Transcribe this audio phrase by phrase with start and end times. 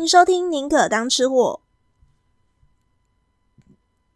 [0.00, 1.60] 欢迎收听《宁可当吃货》。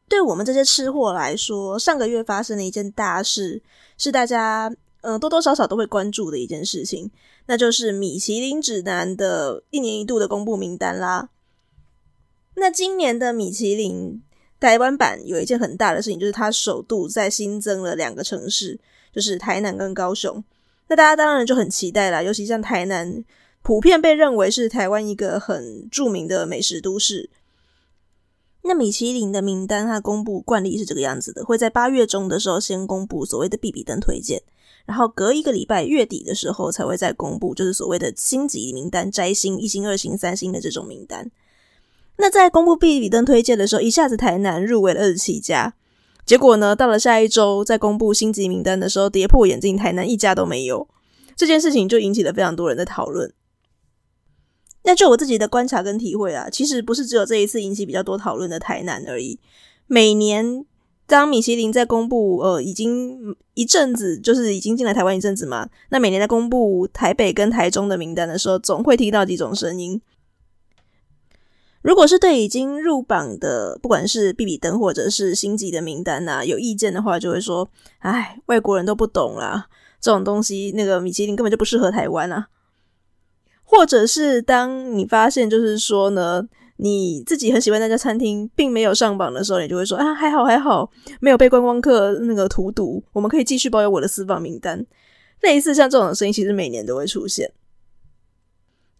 [0.08, 3.62] 对我们这些吃货来说，上个月发生的一件大事，
[3.98, 7.10] 是大家嗯、呃、多多少少都会关注的一件事情，
[7.44, 11.28] 那就是米其林指南的一年一度的公布名单啦。
[12.54, 14.22] 那今年的米其林
[14.58, 18.80] 台湾版有一件很大的事情，就是它首度在新增了两个城市，
[19.12, 20.42] 就是台南跟高雄。
[20.88, 23.22] 那大家当然就很期待啦，尤其像台南，
[23.64, 27.30] 普遍被认为是台湾一个很著名的美食都市。
[28.62, 34.42] 那米其林的名单，它公布惯例是这个样子的，会在八月中的时候先公布所谓的必比登推荐，
[34.84, 41.30] 然后隔一个礼拜月底的时候才会再公布，就是所谓的星级名单，摘星一星、二星、三星的这种名单。
[42.18, 45.74] 那在公布必比登推荐的时候，一下子台南入围了二十七家，
[46.26, 50.86] 结果呢，到了下一周在公布星级名单的时候，跌破眼镜，台南一家都没有。
[51.34, 53.32] 这件事情就引起了非常多人的讨论。
[54.84, 59.38] 那就我自己的观察跟体会啊，其实不是只有这一次引起比较多讨论的台南而已。
[59.86, 60.64] 每年
[61.06, 70.00] 当米其林在公布，呃，已经一阵子，就是已经进来台湾一阵子嘛，那每年在公布台北跟台中的名单的时候，总会听到几种声音。
[71.82, 77.68] 如果是对已经入榜的，不管是必比登或者是星级的名单啊，有意见的话，就会说
[78.00, 79.66] ：“哎，外国人都不懂啦，
[80.00, 82.48] 这种东西，那个米其林根本就不适合台湾啊。”
[83.76, 90.88] 或者是当你发现，就是说呢，你自己很喜欢那家餐厅，并没有上榜的时候，你就会说啊，还好还好，
[91.20, 94.86] 没有被观光客那个荼毒，我们可以继续保有我的私房名单。
[95.40, 97.52] 类似像这种声音，其实每年都会出现。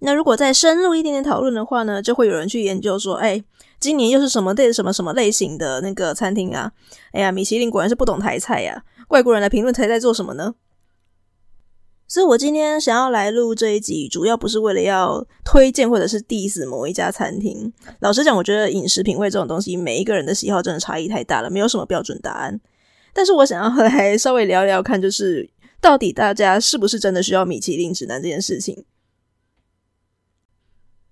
[0.00, 3.42] 那如果再深入一点点讨论的话呢，就会有人去研究说，哎，
[3.80, 6.70] 今年又是什么类什么什么类型的那个餐厅啊？
[7.12, 10.54] 哎呀，米其林果然是不懂台菜呀，外国人来评论台在做什么呢？
[12.14, 17.72] 所以我今天想要来录这一集，主要不是为了要推荐或者是 diss 某一家餐厅。
[17.98, 22.60] 老实讲，我觉得饮食品味这种东西，每一个人的喜好真的差异太大了，没有什么标准答案。
[23.12, 28.84] 但是我想要来 稍微聊聊看，就是到底大家是不是真的需要米其林指南这件事情。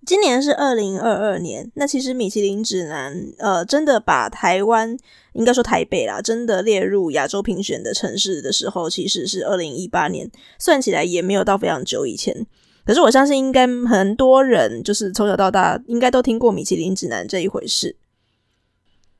[0.04, 4.96] 今年是二零二二年，那其实米其林指南，呃，真的把台湾，
[5.34, 12.46] 应该说台北啦，真的列入亚洲评选的城市的时候，其实是二零一八年，算起来也没有到非常久以前。
[12.84, 17.96] 可是我相信，应该很多人就是从小到大，应该都听过米其林指南这一回事。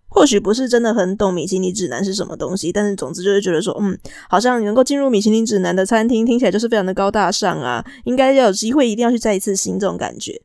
[0.08, 3.96] 或许不是真的很懂米其林指南是什么东西，但是总之就是觉得说，嗯，
[4.28, 10.42] 好像能够进入米其林指南的餐厅，听起来就是非常的高大上啊，应该要有机会，一定要去再一次新这种感觉。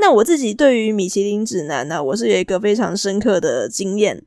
[0.00, 4.22] 那我自己对于米其林指南呢、我是有一个非常深刻的经验。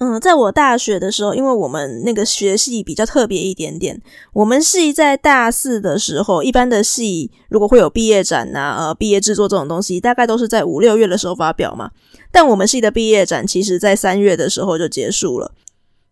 [0.00, 4.00] 嗯，在我大学的时候，因为我们那个学系比较特别一点点，
[4.32, 11.90] 我们系在大四的时候，一般的系如果会有毕业展呐、呃毕业制作这种东西，大概都是在五六月的时候发表嘛。
[12.30, 15.52] 但我们系的毕业展其实在三月的时候就结束了，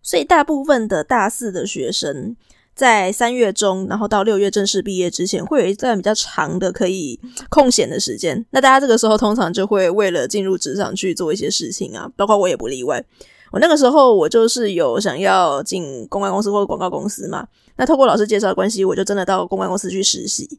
[0.02, 2.34] 所以大部分的大四的学生。
[2.76, 8.44] 在三月中，然后到六月正式毕业之前，会有一段比较长的可以空闲的时间。
[8.50, 13.02] 那大家这个时候通常就会为了进入职场去做一些事情啊，包括我也不例外。
[13.50, 17.48] 我那个时候我就是有想要进公关公司或者广告公司嘛。
[17.78, 20.58] 那透过老师介绍关系，我就真的到公关公司去实习。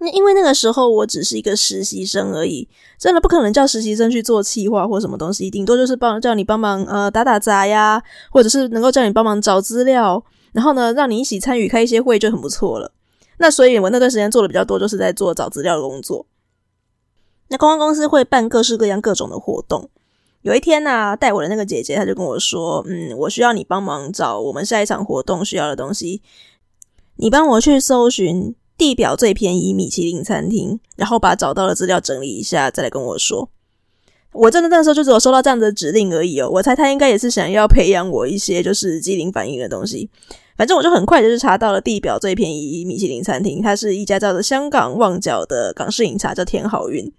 [0.00, 2.68] 那因为那个时候我只是一个实习生而已，
[2.98, 10.22] 真的不可能叫实习生去做企划或什么东西，顶多就是帮叫你帮忙呃打打杂呀，或者是能够叫你帮忙找资料。
[10.54, 12.92] 然后呢，让你一起参与开一些会就很不错了。
[13.38, 16.24] 那所以我那段时间做的比较多，就是在做找资料的工作。
[17.48, 19.90] 那公关公司会办各式各样各种的活动。
[20.42, 26.22] 有一天呢、带我的那个姐姐，她就跟我说：“嗯，我需要你帮忙找我们下一场活动需要的东西。
[27.16, 33.50] 你帮我去搜寻地表最便宜米其林餐厅，然后把找到的资料整理一下，再来跟我说。”
[34.32, 36.50] 我真的那时候就只有收到这样的指令而已哦。
[36.50, 40.10] 我猜他应该也是想要培养我一些就是机灵反应的东西。
[40.56, 47.12] 反正我就很快就是查到了地表最便宜米其林餐厅，它是一家叫做香港旺角的港式饮茶，叫天好运。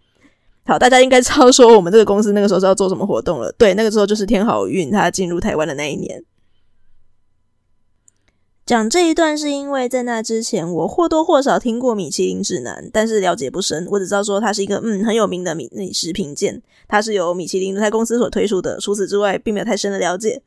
[0.66, 3.52] 好，大家应该知道说我们这个公司那个时候是要做什么活动了。
[3.58, 6.24] 对，那个时候就是天好运它进入台湾的那一年。
[8.66, 13.86] 讲这一段是因为在那之前我或多或少听过米其林指南，但是了解不深。
[13.92, 18.80] 我只知道说它是一个嗯很有名的米美食评鉴，它是由米其林这公司所推出的。
[18.80, 20.42] 除此之外，并没有太深的了解。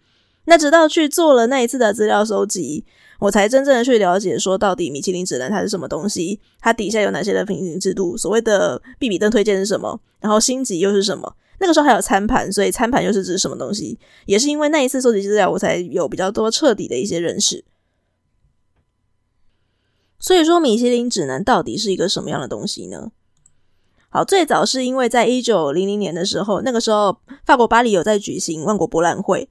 [0.48, 2.82] 那直到去做了那一次的资料收集，
[3.20, 11.36] 我才真正的去了解说，到底米其林指南它是什么东西，它底下有哪些的评级制度，所谓的必比登推荐是什么，然后星级又是什么。
[11.60, 13.98] 那个时候还有餐盘，所以餐盘又是指什么东西？
[14.24, 17.62] 也是因为那一次收集资料，我才有比较多彻底的一些认识。
[20.18, 23.12] 所以说，米其林指南到底是一个什么样的东西呢？
[24.08, 29.50] 好，最早是因为在一九零零年的时候，那个时候法国巴黎有在举行万国博览会。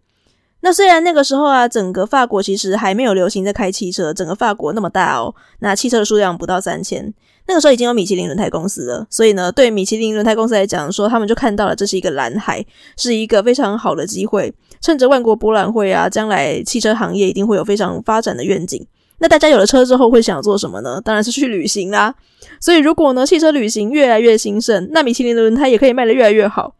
[0.61, 7.13] 那虽然那个时候啊，整个法国其实还没有流行在开汽车，整个法国那么大哦，那汽车的数量不到三千。
[7.47, 12.65] 那个时候已经有米其林轮胎公司了，所以呢，对米其林轮胎公司来讲，说他们就看到了这是一个蓝海，
[12.97, 18.85] 是一个非常好的机会，趁着万国博览会啊，将来汽车行业一定会有非常发展的愿景。
[19.19, 20.99] 那大家有了车之后会想做什么呢？
[21.01, 22.13] 当然是去旅行啦。
[22.59, 26.75] 所以如果呢，汽车旅行越来越兴盛，那米其林的轮胎也可以卖得越来越好。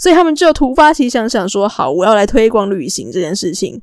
[0.00, 3.80] 所以他们就突发奇想，想说好，我要来推广旅行这件事情。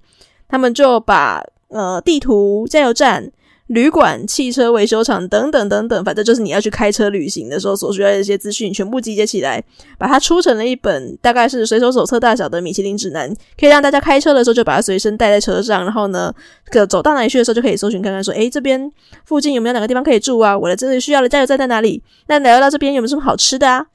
[0.49, 3.31] 他们就把呃地图、加油站。
[3.67, 9.61] 旅馆、汽车维修厂等等等等，反正就是你要去开车旅行的时候所需要的一些资讯，全部集结起来，
[9.97, 13.27] 把它出成了一本大概是随手手册大小的米其林指南，
[13.59, 16.33] 可以让大家开车的时候就把它随身带在车上，然后呢，
[16.71, 18.89] 可走到哪里去的时候就可以搜寻看看，说，诶，这边
[19.25, 20.57] 附近有没有哪个地方可以住啊？
[20.57, 22.01] 我的这里需要的加油站在哪里？
[22.27, 23.85] 那来到这边有没有什么好吃的啊？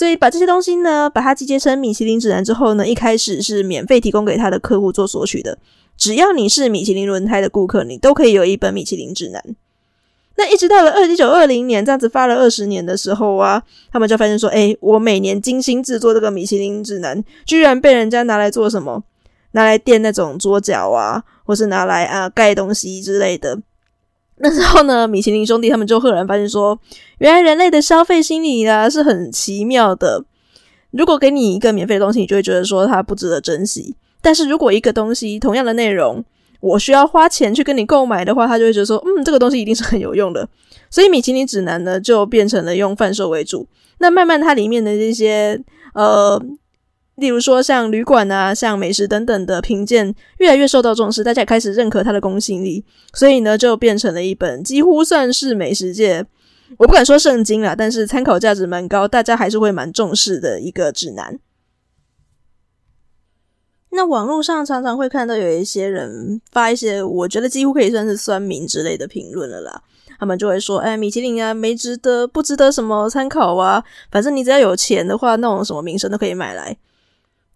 [0.00, 5.58] 所以把这些东西呢，把它集结成米其林指南之后呢，一开始是免费提供给他的客户做索取的。
[5.94, 9.44] 只要你是米其林轮胎的顾客，你都可以有一本米其林指南。
[10.36, 13.62] 那一直到了二一九二零年，这样子发了二十年的时候啊，
[13.92, 19.04] 他们就发现说，诶，我每年精心制作这个米其林指南，居然被人家拿来做什么？
[19.50, 23.60] 拿来垫那种桌脚啊，或是拿来啊盖东西之类的。
[24.42, 26.78] 那时候呢，米其林兄弟他们就赫然发现说，
[27.18, 30.24] 原来人类的消费心理啊是很奇妙的。
[30.90, 33.94] 如果给你一个免费的东西，你就会觉得说它不值得珍惜。
[34.20, 36.24] 但是如果一个东西同样的内容，
[36.60, 40.48] 我需要花钱去跟你购买的话，他就会觉得说，嗯，这个东西一定是很有用的。
[40.90, 43.66] 所以米其林指南呢，就变成了用贩售为主。
[43.98, 45.60] 那慢慢它里面的这些
[45.94, 46.42] 呃，
[47.20, 52.84] 例如说像旅馆啊、像美食等等的评鉴，越来越受到重视，大家也开始认可它的公信力。
[53.12, 56.26] 所以呢，就变成了一本几乎算是美食界，
[56.78, 61.38] 我不敢说圣经啦，但是参考价值蛮高，大家还是会蛮重视的一个指南。
[63.90, 69.82] 那网络上常常会看到有一些人发一些，我觉得几乎可以算是酸民之类的评论了啦。
[70.18, 73.82] 他们就会说：“哎，米其林啊，没值得，不值得什么参考啊。
[74.10, 76.76] 反正你只要有钱的话，那种什么名声都可以买来。”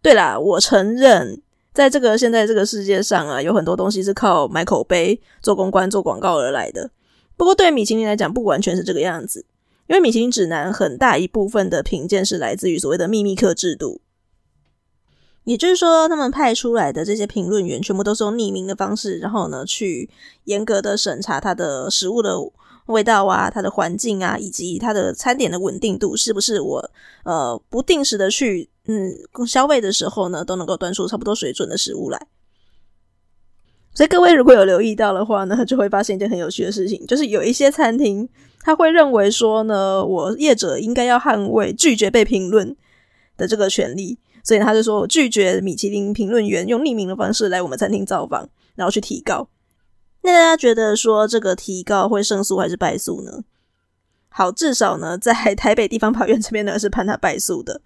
[0.04, 1.40] 对啦，我承认，
[1.72, 6.90] 在这个现在这个世界上啊，有很多东西是靠买口碑、做公关、做广告而来的。
[7.38, 9.46] 不过对米其林来讲，不完全是这个样子，
[9.86, 14.02] 因为米其林指南很大一部分的评鉴是来自于所谓的秘密客制度。
[15.44, 20.10] 也就是说，他们派出来的这些评论员全部都是用匿名的方式，然后呢，去
[20.44, 22.36] 严格的审查它的食物的
[22.88, 26.90] 味道啊，它的环境啊，以及它的餐点的稳定度，是不是我
[27.24, 32.26] 呃不定时的去嗯消费的时候呢，都能够端出差不多水准的食物来。
[33.94, 38.28] 所以各位如果有留意到的话呢，就会发现一件很有趣的事情，就是有一些餐厅
[38.60, 42.76] 他会认为说呢，我业者应该要捍卫拒绝被评论
[43.36, 44.19] 的这个权利。
[44.46, 49.49] 所以他就说，我拒绝米其林评论员用匿名的方式来我们餐厅造访，然后去提告。
[50.20, 53.42] 那大家觉得说这个提告会胜诉还是败诉呢？
[54.28, 57.80] 好，至少呢，在台北地方法院这边呢是判他败诉的。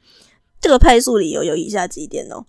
[0.60, 2.44] 这个派诉理由有以下几点哦。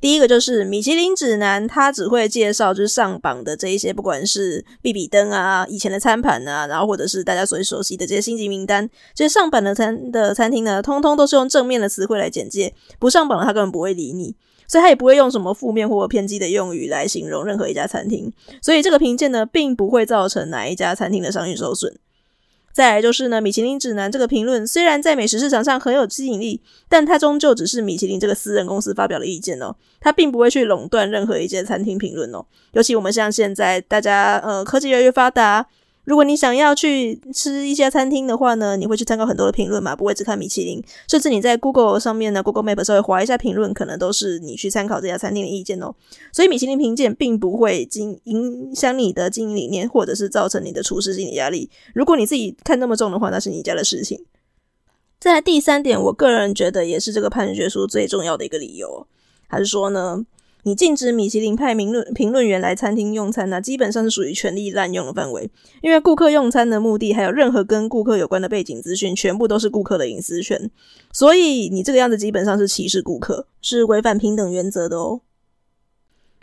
[0.00, 14.34] 第一个就是米其林指南，它只会介绍就是上榜的这一些，不管是比比登啊、以前的餐盘啊，然后或者是大家所熟悉的这些星级名单，这些上榜的餐的餐厅呢，通通都是用正面的词汇来简介，不上榜的他根本不会理你，
[14.66, 21.94] 所以他也不会用什么负面或偏激的用语来形容任何一家餐厅，所以这个评鉴呢，并不会造成哪一家餐厅的商誉受损。
[22.72, 32.44] 再来就是呢，米其林指南这个评论虽然在美食市场上很有吸引力，但它终究只是米其林这个私人公司发表的意见哦，它并不会去垄断任何一间餐厅评论哦。
[32.72, 35.66] 尤其我们像现在大家呃科技越来越发达。
[36.04, 40.82] 如果你想要去吃一家餐厅的话呢，你会去参考很多的评论嘛，不会只看米其林。
[41.06, 45.94] 甚至你在 Google 上面呢，Google Map 稍微划一下评论，可能都是你去参考这家餐厅的意见哦。
[46.32, 51.70] 所以米其林评鉴并不会经影响你的经营理念，或者是造成你的厨师心理压力。
[51.94, 54.24] 如果你自己看那么重的话，那是你家的事情。
[55.20, 59.06] 再来第三点，我个人觉得也是这个判决书最重要的一个理由，
[59.46, 60.24] 还是说呢，
[60.64, 65.50] 你禁止米其林派评论评论员来餐厅用餐呢，基本上是属于权力滥用的范围。
[65.82, 70.70] 因为顾客用餐的目的，还有任何跟顾客有关的背景资讯，全部都是顾客的隐私权。
[71.12, 75.22] 所以你这个样子基本上是歧视顾客，是违反平等原则的哦。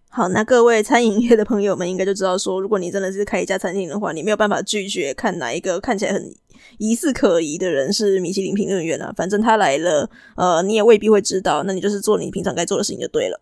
[0.09, 6.33] 好，那各位餐饮业的朋友们应该就知道说，如果你真的是开一家餐厅的话，你没有办法拒绝看哪一个看起来很
[6.79, 9.13] 疑似可疑的人是米其林评论员啊。
[9.15, 13.39] 反正他来了，呃，你也未必会知道，那你就是做你平常该做的事情就对了。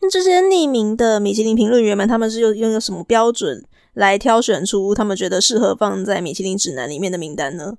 [0.00, 7.74] 那这些匿名的米其林评论员们，他们是用用什么标准来挑选出他们觉得适合放在米其林指南里面的名单呢？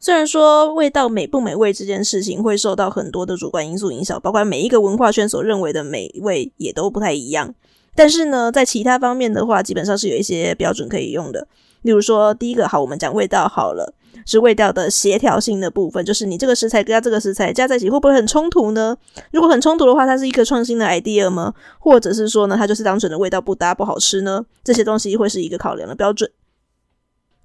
[0.00, 7.52] 虽然说味道美不美味这件事情会受到很多的主观因素影响，包括每一个文化圈所认为的美味也都不太一样，
[7.96, 11.48] 但是呢，在其他方面的话，基本上是有一些标准可以用的。
[11.82, 13.92] 例如说，第一个好，我们讲味道好了，
[14.30, 18.94] 是味道的协调性的部分，就是你这个食材跟这个食材加在一起会不会很冲突呢？
[19.32, 21.54] 如果很冲突的话，它是一个创新的 idea 吗？
[21.78, 24.44] 或者是说呢，它就是单纯的味道不搭不好吃呢？
[24.62, 26.30] 这些东西会是一个考量的标准。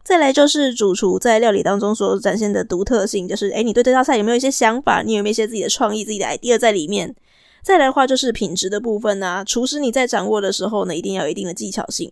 [0.03, 5.01] 再来就是主厨在料理当中所展现的独特性，就是诶，你对这道菜有没有一些想法？
[5.01, 7.15] 你有没有一些自己的创意、自己的 idea 在里面？
[7.61, 12.11] 再来的话就是品质的部分呢、厨师你在掌握的时候呢，一定要有一定的技巧性。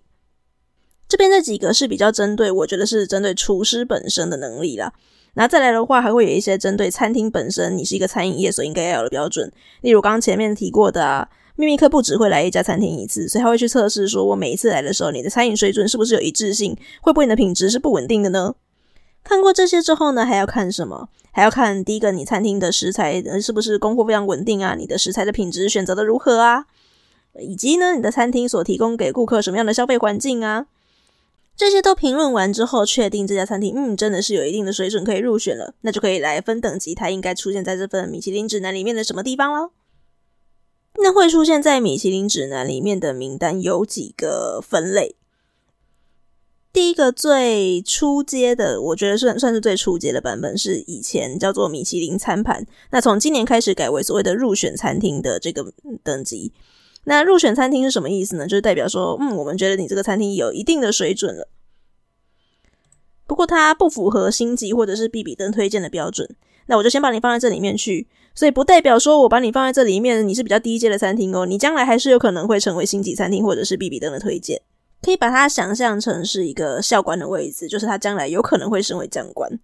[1.11, 4.93] 这边这几个是比较针对，我觉得是针对厨师本身的能力啦。
[5.33, 9.51] 那再来的话，还会有一些针对餐厅本身，你是一个餐饮业所应该要有的标准，
[9.81, 11.27] 例如刚刚前面提过的啊。
[11.57, 16.77] 秘密客不只会来一家餐厅一次，所以他会去测试，说我每一次来的时候，你的餐饮水准是不是有一致性？
[17.01, 18.55] 会不会你的品质是不稳定的呢？
[19.21, 21.09] 看过这些之后呢，还要看什么？
[21.31, 24.75] 还要看第一个，你餐厅的食材是不是供货非常稳定啊？
[24.75, 26.67] 你的食材的品质选择的如何啊？
[27.37, 30.67] 以及呢，你的餐厅所提供给顾客什么样的消费环境啊？
[31.61, 39.69] 这些都评论完之后，确定这家餐厅嗯真的是有一定的水准可以入选了，那就可以来分等级，它应该出现在这份米其林指南里面的什么地方喽？
[40.95, 45.15] 那会出现在米其林指南里面的名单有几个分类。
[46.73, 52.65] 第一个最初阶的，我觉得算算是最初阶的版本，是以前叫做米其林餐盘。
[52.89, 55.71] 那从今年开始改为所谓的入选餐厅的这个
[56.03, 56.51] 等级。
[57.05, 58.45] 那入选餐厅是什么意思呢？
[58.45, 61.47] 就是代表说，嗯，我们觉得你这个餐厅有一定的水准了。
[63.25, 66.35] 不过它不符合星级或者是必比登推荐的标准。
[66.67, 71.45] 那我就先把你放在这里面去，所以不代表说我把你放在这里面，你是比较低阶的餐厅哦。
[71.45, 74.61] 你将来还是有可能会成为星级餐厅或者是必比登的推荐，
[75.01, 79.59] 可以把它想象成是一个校官的位置，就是他将来有可能会升为将官。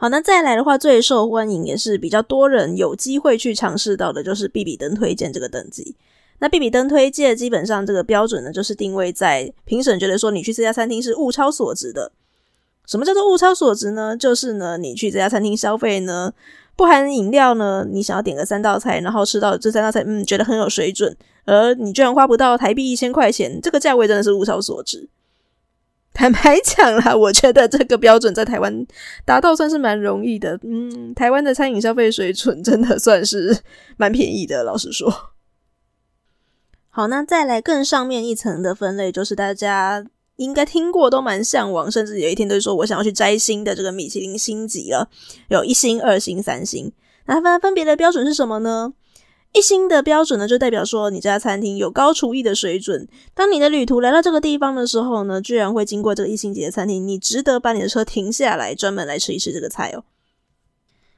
[0.00, 5.96] 好，那再来的话，最受欢迎也是比较多人有机会去尝试到的，就是必比登推荐这个等级。
[6.38, 12.12] 那必比登推荐基本上这个标准呢，就是定位在评审觉得说你去这家餐厅是物超所值的。
[12.86, 14.16] 什么叫做物超所值呢？
[14.16, 16.32] 就是呢，你去这家餐厅消费呢，
[16.76, 25.08] 不含饮料呢，你想要点个三道菜，然后吃到这三道菜，嗯，觉得很有水准，而你居然花不到台币一千块钱，这个价位真的是物超所值。
[26.18, 28.84] 坦白讲啦， 我觉得这个标准在台湾
[29.24, 30.58] 达到算是蛮容易的。
[30.64, 33.56] 嗯，台湾的餐饮消费水准真的算是
[33.96, 35.08] 蛮便宜的，老实说。
[36.90, 40.04] 好，那再来更上面一层的分类，就是大家。
[40.38, 45.10] 应该听过，都蛮向往，甚至有一天都说我想要去摘星的这个米其林星级了，
[45.48, 46.92] 有一星、二星、三星。
[47.26, 48.92] 那分分别的标准是什么呢？
[49.52, 53.08] 一星的标准呢，就代表说你这家餐厅有高厨艺的水准。
[53.34, 60.04] 当你的旅途来到这个地方的时候呢，居然会经过这个一星级的餐厅，你值得把你的车停下来，专门来吃一吃这个菜哦。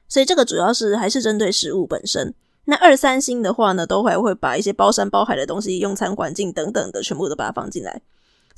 [0.09, 2.35] 所以这个主要是还是针对食物本身。
[2.67, 8.01] 那二三星的话呢，都还会把一些包山包海的东西、用餐环境等等的，全部都把它放进来。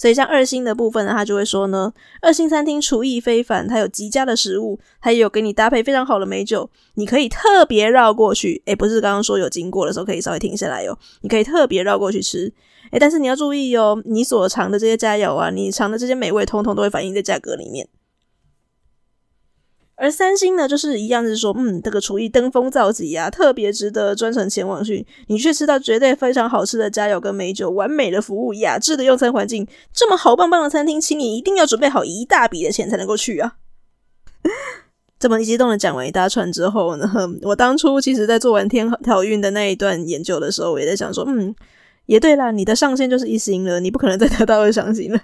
[0.03, 12.53] 所以像二星的部分呢，他就会说呢，二星餐厅厨艺非凡，它有极佳的食物，它也有给你搭配非常好的美酒，你可以特别绕过去，诶，不是刚刚说有经过的时候可以稍微停下来哟，你可以特别绕过去吃，
[12.91, 17.87] 诶，但是你要注意哦，你所尝的这些佳肴啊，你尝的这些美味，通通都会反映在价格里面。
[20.03, 25.07] 而三星呢，就是一样，是说，嗯，这个厨艺登峰造极啊，特别值得专程前往去。
[25.29, 33.55] 你去吃到绝对非常好吃的佳肴跟美酒，完美的服务，雅致的用餐环境，这么好棒棒的餐厅，请你一定要准备好一大笔的钱才能够去啊！
[35.21, 37.09] 这么一激动的讲完一大串之后呢，
[37.43, 41.55] 我当初其实在做完天条运的那一段研究的时候，我也在想说，嗯，
[42.07, 45.21] 也对啦，你的上限就是一星了，你不可能再得到二上星了。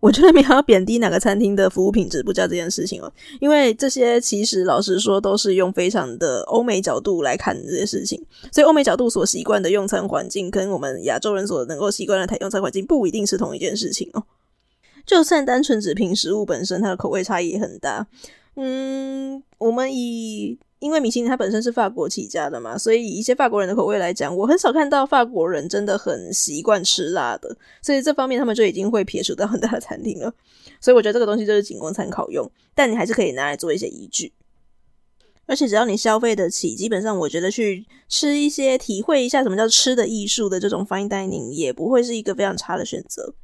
[0.00, 8.22] 我觉得没有要贬低哪个餐厅的服务品质不叫这件事情哦，因为这些其实老实说都是用非常的欧美角度来看这些事情，
[8.52, 14.22] 所以欧美角度所习惯的用餐环境跟我们亚洲人所能够习惯的台用餐环境不一定是同一件事情哦。
[15.04, 18.06] 就算单纯只凭食物本身，它的口味差异也很大。
[18.56, 20.58] 嗯，我们以。
[20.78, 30.32] 因为米其林它本身是法国起家的嘛，所以以一些法国人的口味来讲，我很少看到法国人真的很习惯吃辣的，所以这方面他们就已经会撇除到很大的餐厅了。
[30.80, 34.32] 所以我觉得这个东西就是仅供参考用，但你还是可以拿来做一些依据。
[35.46, 43.34] 而且只要你消费得起，基本上我觉得去吃一些、体会一下什么叫吃的艺术的这种 fine dining，也不会是一个非常差的选择。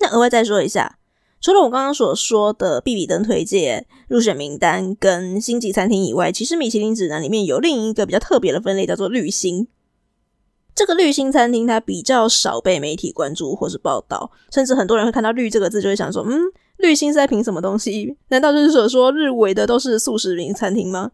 [0.00, 0.98] 那额外再说一下。
[1.44, 9.68] 除了我刚刚所说的必比登推荐入选名单跟星级餐厅以外，其实米其林指南里面有另一个比较特别的分类，叫做绿星。
[10.74, 16.40] 这个绿星餐厅它比较少被媒体关注或是报道，甚至很多人会看到“绿”这个字就会想说：“嗯，
[16.78, 18.16] 绿星是在评什么东西？
[18.28, 21.10] 难道就是说说日围的都是素食名餐厅吗？”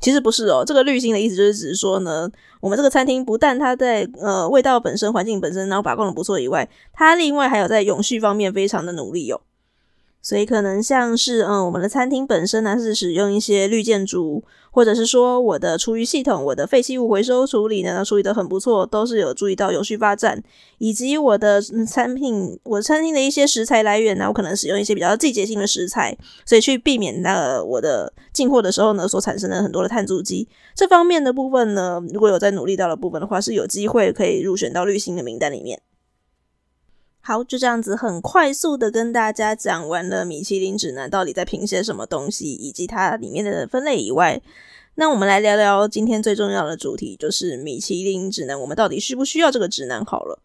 [0.00, 2.26] 其实不是哦，这个绿星的意思就是指说呢，
[2.62, 9.42] 我们这个餐厅不但它在呃味道本身、环境本身，然后把控的不错以外，它另外还有在永续方面非常的努力哦。
[10.20, 20.42] 所以可能像是嗯，我们的餐厅本身呢是使用一些绿建筑，或者是说我的厨余系统、我的废弃物回收处理呢处理的很不错，都是有注意到永续发展，
[20.78, 30.46] 以及我的产品、我餐厅的一些食材来源呢，我可能使用一些比较季节性的食材，所以去避免那我的进货的时候呢所产生的很多的碳足迹。
[30.74, 35.80] 这方面的部分呢，如果有在努力到的部分的话，是有机会可以入选到绿星的名单里面。
[37.28, 44.40] 好，就这样子很快速的跟大家讲完了米其林指南到底在评些什么东西，以及它里面的分类以外，
[44.94, 50.02] 那我们来聊聊今天最重要的主题，就是米其林指南，我们到底需不需要这个指南？
[50.02, 50.40] 好了，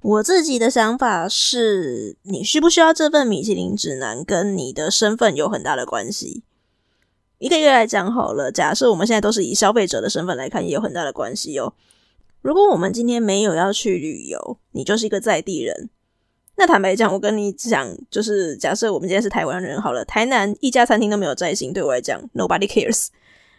[0.00, 6.42] 我自己的想法是，你需不需要这份米其林指南，跟你的身份有很大的关系。
[7.38, 11.72] 一个月来讲好了，假设我们现在都是以消费者的身份来看，也有很大的关系哦。
[12.44, 15.88] 如果我们今天没有要去旅游，你就是一个在地人。
[16.58, 23.06] 那坦白讲，我跟你讲，就是假设我们今天是台湾人好了，台南一家餐厅都没有在行，对我来讲，nobody cares，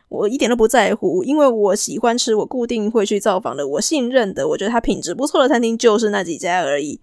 [0.07, 7.01] 我一点都不在乎，因为我喜欢吃，我固定会去造访的，我信任的，我觉得它品质不错的餐厅就是那几家而已。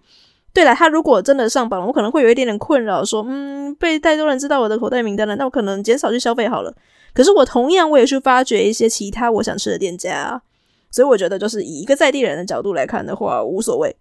[0.53, 6.73] 对了，他如果真的上榜了，我可能会有一点点困扰，说，嗯，被太多人知道我的口袋名单了，那我可能减少去消费好了。
[7.13, 10.41] 可是我同样，我也去发掘一些其他我想吃的店家。
[10.93, 13.95] 所以我觉得，就是以一个在地人的角度来看的话，无所谓。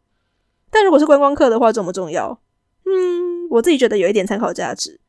[0.71, 2.39] 但如果是观光客的话，重不重要？
[2.85, 5.01] 嗯，我自己觉得有一点参考价值。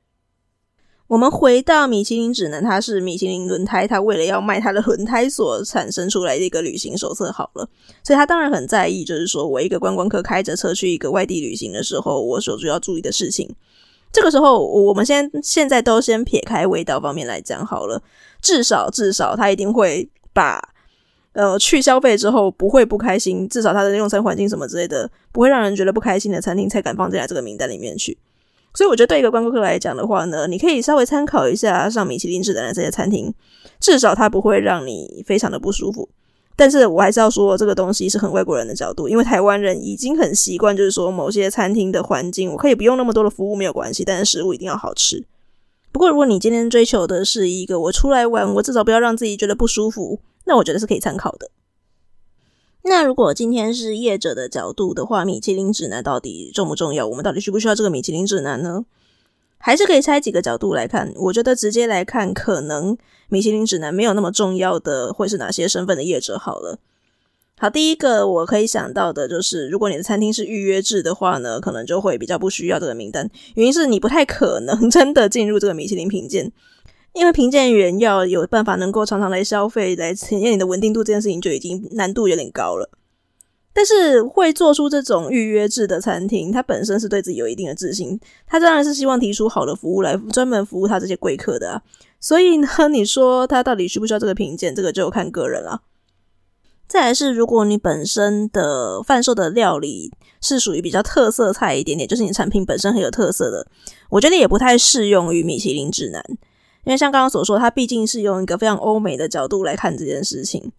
[1.08, 7.30] 我们回到米其林指南，它是米其林轮胎，它为了要卖它的轮胎所产生出来的一个旅行手册。
[7.34, 7.70] 好了，
[8.02, 13.54] 所以他当然很在意，就是说我一个观光客开着车去一个外地旅行的时候，我所需要注意的事情。
[14.14, 18.02] 这个时候，我们先现在都先撇开味道方面来讲好了，
[18.42, 20.73] 至少至少他一定会把。
[21.34, 28.18] 呃，去消费之后不会不开心，至少它的用餐环境什么之类的不会让人觉得不开心的餐厅才敢放进来这个名单里面去。
[28.76, 33.34] 所以我觉得对一个观光客来讲的话呢，你可以稍微参考一下上米其林指南的这些餐厅，
[33.80, 36.08] 至少它不会让你非常的不舒服。
[36.56, 45.26] 但是我还是要说，这个东西是很外国人的角度，因为台湾人已经很习惯，就是说某些餐厅的环境我可以不用那么多的服务没有关系，但是食物一定要好吃。
[45.92, 50.20] 不过如果你今天追求的是一个我出来玩，我至少不要让自己觉得不舒服。
[50.46, 51.50] 那我觉得是可以参考的。
[52.86, 57.08] 那如果今天是业者的角度的话，米其林指南到底重不重要？
[57.08, 58.84] 我们到底需不需要这个米其林指南呢？
[59.58, 61.14] 还是可以拆几个角度来看。
[61.16, 62.98] 我觉得直接来看，可能
[63.30, 66.38] 米其林指南没有那么重要的会是哪些身份的业者？
[66.38, 66.78] 好了，
[67.58, 73.30] 好，第一个我可以想到的就是，如果你的餐厅是预约制的话呢，可能就会比较不需要这个名单。
[73.56, 76.52] 原因是你不太可能 真的进入这个米其林品鉴。
[77.14, 82.90] 因为评鉴员要有办法能够常常来消费，来检验你的稳定度，这件事情就已经难度有点高了。
[83.76, 91.82] 但是会做出这种预约制的餐厅，它本身是对自己有一定的自信，它当然是希望提出好的服务来专门服务他这些贵客的啊。
[92.20, 95.82] 所以呢， 你说他到底需不需要这个评鉴，这个就看个人了。
[96.88, 103.66] 再来是，如果你本身的贩售的料理是属于比较特色菜一点点，就是你产品本身很有特色的，
[104.10, 106.24] 我觉得也不太适用于米其林指南。
[106.86, 110.72] 因为像刚刚所说，它毕竟是用一个非常欧美的角度来看这件事情，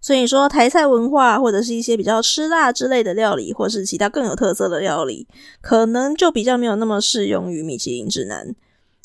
[0.00, 5.26] 所以说台菜文化或者是一些比较吃辣之类的料理，或是其他更有特色的料理，
[5.60, 8.54] 可能就比较没有那么适用于米其林指南。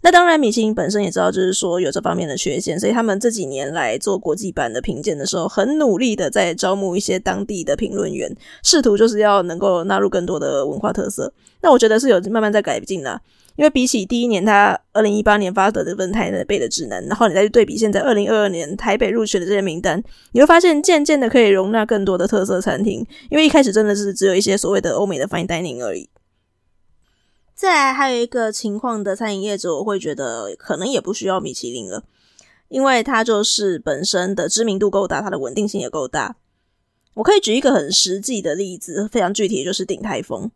[0.06, 8.30] 那当然，米其林本身也知道，就是说有这方面的缺陷，所以他们这几年来做国际版的评鉴的时候，很努力的在招募一些当地的评论员，
[8.64, 11.34] 试图就是要能够纳入更多的文化特色。
[11.62, 13.22] 那我觉得是有慢慢在改进的。
[13.56, 23.06] 因为比起第一年他二零一八年发的这份台北的指南，然后你再去对比现在二零二二年台北入选的这些名单，你会发现渐渐的可以容纳更多的特色餐厅。
[23.30, 26.10] 因为一开始真的是只有一些所谓的欧美的 fine dining 而已。
[27.54, 32.04] 再来还有一个情况的餐饮业者，我会觉得可能也不需要米其林了，
[32.68, 36.36] 因为它就是本身的知名度够大，它的稳定性也够大。
[37.14, 40.50] 我可以举一个很实际的例子，非常具体，就是鼎泰丰。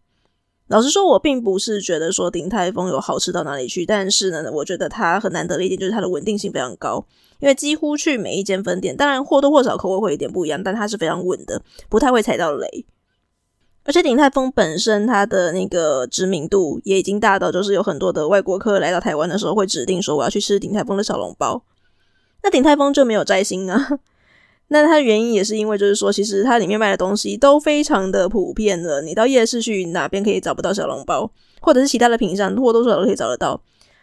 [0.67, 7.05] 老实说，我并不是觉得说鼎泰丰有好吃到哪里去，但是呢，我觉得它很难得的一点就是它的稳定性非常高，
[7.39, 12.85] 因为几乎去每一间分店，当然或多或少口味会有点不一样，但它是非常稳的，不太会踩到雷。
[13.85, 21.63] 而且鼎泰丰本身它的那个知名度也已经大到，就是有很多的外国客来到台湾的时候会指定说我要去吃鼎泰丰的小笼包，
[22.43, 23.99] 那鼎泰丰就没有摘星啊。
[24.69, 29.01] 那它的原因也是因为，就是说，其实它里面卖的东西都非常的普遍了。
[29.01, 33.61] 你到夜市去，哪边可以找不到小笼包，或者是其他的品项，或多或少都可以找得到。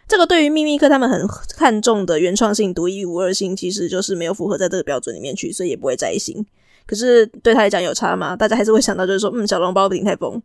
[0.08, 6.44] 这个对于秘密客他们很看重的原创性、独一无二性，其实就是没有符合在这个标准里面去，所以也不会摘星。
[6.86, 8.36] 可是对他来讲有差吗？
[8.36, 10.42] 大家还是会想到，就是说，嗯，小笼包不鼎泰丰。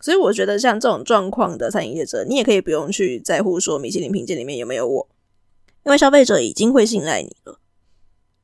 [0.00, 5.08] 所以我觉得像这种状况的餐饮业者，你也可以不用去在乎说米其林评鉴里面有没有我，
[5.84, 7.58] 因为消费者已经会信赖你了。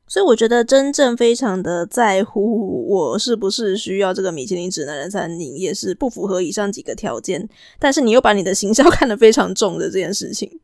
[0.06, 10.60] 所以我觉得真正非常的在乎我是不是需要这个米其林指南的餐饮也是不符合以上几个条件，但是你又把你的行销 看得非常重的这件事情。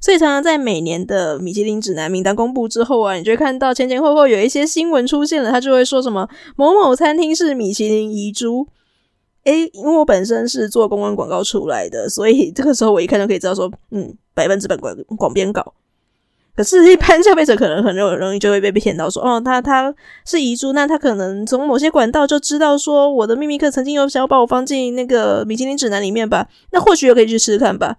[0.00, 8.66] 所以常常在每年的米其林指南名单公布之后啊，你就会看到前前后后有一些新闻出现了，他就会说什么某某餐厅是米其林遗珠。
[9.44, 15.72] 诶，因为我本身是做公关广告出来的，所以这个时候我一看就可以知道说，嗯，百分之百广广编稿。
[16.56, 19.92] 可是，一般消费者可能很容易就会被骗到说，哦，他他
[20.24, 26.48] 是遗珠，那他可能从某些管道就知道说，我的秘密客曾经有想要把我放进那个米其林指南里面吧？
[26.70, 27.96] 那或许又可以去试试看吧。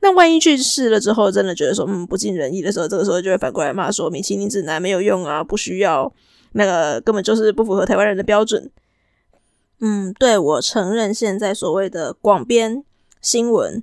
[0.00, 6.12] 那万一去试了之后，真的觉得说，嗯，不尽人意的时候，这个时候就会反过来骂说，米其林指南没有用啊，不需要，
[6.54, 8.68] 那个根本就是不符合台湾人的标准。
[9.80, 12.82] 嗯，对，我承认，现在所谓的广编
[13.20, 13.80] 新闻、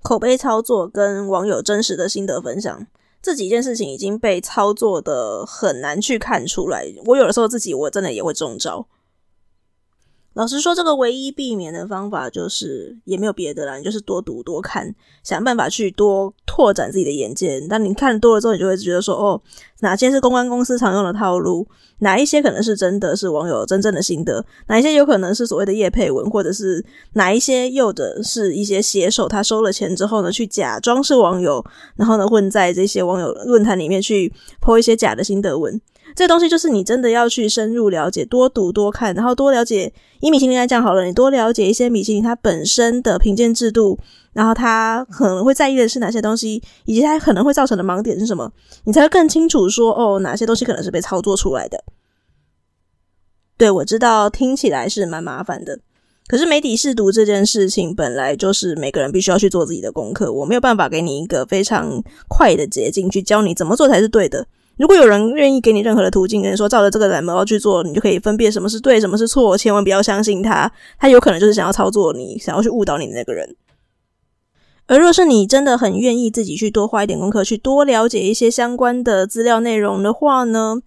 [0.00, 2.86] 口碑操作跟网友真实的心得分享。
[3.20, 8.86] 这几件事情已经被操作的很难去看出来，我有的时候自己我真的也会中招。
[10.38, 17.60] 老实说，这个唯一避免的方法就是也没有别的啦，你就是多读多看，想办法去多拓展自己的眼界。
[17.68, 19.42] 但你看多了之后，你就会觉得说，哦，
[19.80, 21.66] 哪些是公关公司常用的套路，
[21.98, 31.64] 哪一些可能是真的是网友真正的心得，哪一些有可能是所谓的业配文，或者是哪一些又的是一些写手他收了钱之后呢，去假装是网友，
[31.96, 35.80] 然后呢混在这些网友论坛里面去 po 一些假的心得文。
[36.14, 39.92] 这东西就是你真的要去深入了解，多读多看，然后多了解。
[40.20, 43.96] 以米其林来讲好了，你多了解一些米其林它本身的评鉴制度，
[44.32, 48.52] 然后它可能会在意的是哪些东西，以及它可能会造成的盲点是什么，
[48.84, 51.84] 你才会更清楚说哦，哪些东西可能是被操作出来的。
[53.56, 55.78] 对，我知道听起来是蛮麻烦的，
[56.26, 64.46] 可是媒体试读这件事情本来就是每个人必须要去做自己的功课，我没有办法给你一个非常快的捷径去教你怎么做才是对的。
[64.78, 73.56] 如果有人愿意给你任何的途径，跟你说照着这个蓝猫去做，你就可以分辨什么是对，什么是错，千万不要相信他，他有可能就是想要操作你，想要去误导你的那个人。
[74.86, 80.78] 而若是你真的很愿意自己去多花一点功课，去多了解一些相关的资料内容的话呢，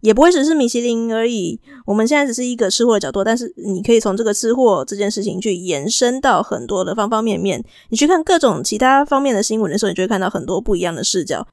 [0.00, 1.60] 也不会只是米其林而已。
[1.84, 7.62] 我们现在只是一个吃货的角度，但是你可以从这个吃货这件事情去延伸到很多的方方面面。
[7.90, 11.46] 你去看各种其他方面的新闻的时候，你就会看到很多不一样的视角。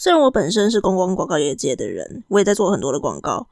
[0.00, 3.46] 虽然我本身是公关广告业界的人，我也在做很多的广告，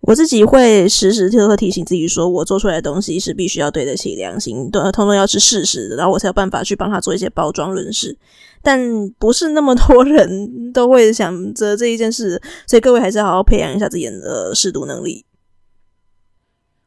[0.00, 8.18] 我自己会时时刻刻提醒自己说，我做出来的东西是必须要对得起良心，对，通通要是事实的，然后我才有办法去帮他做一些包装论事。
[8.60, 15.24] 但不是那么多人都会想着这一件事，所以各位还是好好培养一下自己的试读能力。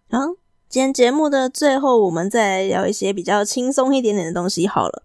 [0.10, 0.20] 好，
[0.68, 5.04] 今天节目的最后，我们再聊一些比较轻松一点点的东西好了。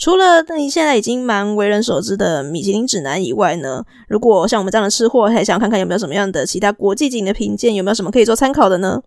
[0.00, 9.02] 除了你现在已经蛮为人所知的米其林指南以外呢，如果像我们这样的吃货，还想看看有没有什么样的其他国际级的评鉴，有没有什么可以做参考的呢？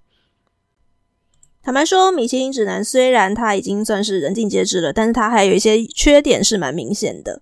[1.63, 7.41] 坦白说，米其林指南虽然它已经算是人尽皆知了，但是它还有一些缺点是蛮明显的。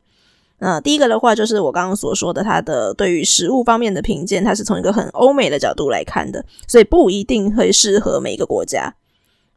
[0.60, 8.96] 呃，第一个的话就是我刚刚所说的，它的对于食物方面的评鉴，它是从一个很欧美的角度来看的，所以不一定会适合每一个国家。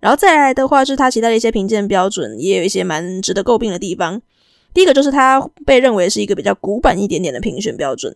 [0.05, 4.21] 然后再来的话，是它其他的一些评鉴标准也有一些蛮值得诟病的地方。
[4.75, 8.13] 第一个就是它被认为是一个比较古板一点点的评选标准，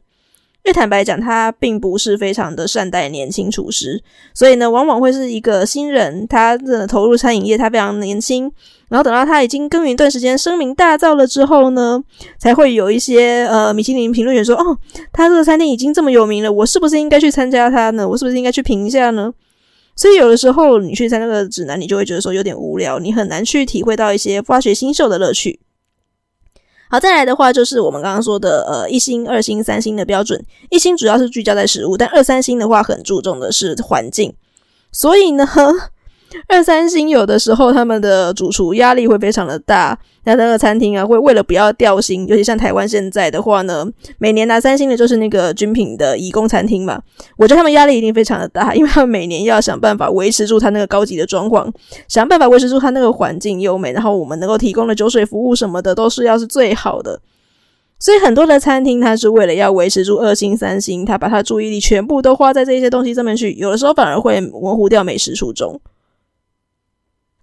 [0.64, 4.02] 因为坦白讲，它并不是非常的善待年轻厨师，
[4.34, 8.52] 所以呢，往往会是一个新人，他的投入餐饮业，他非常年轻，
[8.90, 12.04] 然后等到他已经耕耘一段时间，声名大噪了之后呢，
[12.36, 14.76] 才会有一些呃米其林评论员说，哦，
[15.10, 18.06] 他这个餐厅已经这么有名了，我是不是应该去参加他呢？
[18.06, 19.32] 我是不是应该去评一下呢？
[19.98, 25.58] 所以有的时候你去参加那个指南，你就会觉得说有点无聊，你很难去体会到一些发掘新秀的乐趣。
[26.88, 30.42] 好，再来的话就是我们刚刚说的呃一星、二星、三星的标准。
[30.70, 34.32] 一星主要是聚焦在食物，但二三星的话很注重的是环境。
[34.92, 35.44] 所以呢，
[36.46, 43.86] 二三星有的时候他们的主厨压力会非常的大，那那个餐厅啊会为了不要掉星，尤其像台湾现在的话呢，
[44.18, 47.00] 每年拿三星的就是那个军品的颐宫餐厅嘛，
[47.36, 51.70] 我觉得他们压力一定非常的大，因为他们每年要想办法维持住他那个高级的装潢，
[52.08, 57.20] 想办法维持住他那个环境优美，然后我们能够提供的酒水服务什么的都是要是最好的。
[58.00, 65.80] 所以很多的餐厅，它是为了要维持住二星、三星，它把它注意力全部都花在这些东西上面去，有的时候反而会模糊掉美食初衷。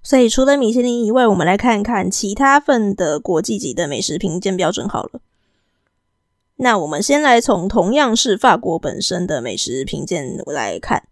[0.06, 5.20] 所以除了米其林以外，我们来看看其他份的国际级的美食评鉴标准好了。
[6.58, 11.08] 那我们先来从同样是法国本身的美食评鉴来看，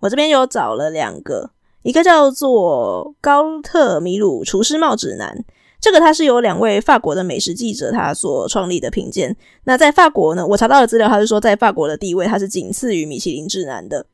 [0.00, 1.50] 我这边有找了两个，
[1.82, 5.44] 一个叫做高特米鲁厨师帽指南。
[5.78, 9.36] 这个它是由两位法国的美食记者他所创立的评鉴。
[9.64, 14.06] 那在法国呢，我查到的资料，他是说在法国的地位，它是仅次于米其林指南的。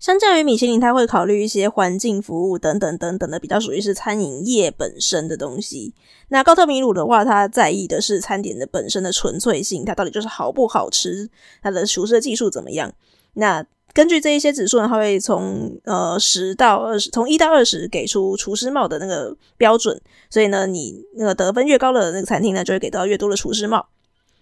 [0.00, 5.92] 相较于米其林，他会考虑一些环境、服务等等等等的，比较属于是餐饮业本身的东西。
[6.28, 11.28] 那高特米鲁的话，他在意的是餐点的本身的纯粹性，它到底就是好不好吃，
[11.62, 12.90] 它的厨师的技术怎么样。
[13.34, 20.00] 那根据这一些指数呢，他会从呃十到二十，从一到二十给出厨师帽的那个标准。
[20.30, 23.86] 所以呢，你那个得分越高的那个餐厅呢，就会给到越多的厨师帽。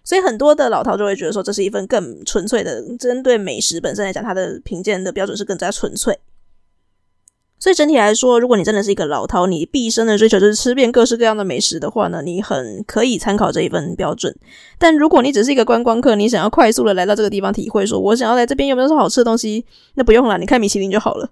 [0.04, 6.18] 所以很多的老饕就会觉得说，这是一份更纯粹的，针对美食本身来讲，它的评鉴的标准是更加纯粹。
[7.61, 14.32] 所以整体来说，如果你真的是一个老饕，你毕生的追求就是吃遍各式各样的美食的话呢，你很可以参考这一份标准。
[14.78, 21.30] 但如果你只是一个观光客，你想要快速的来到这个地方体会，说我想要来这边有没有什么好吃的东西，那不用了，你看米其林就好了。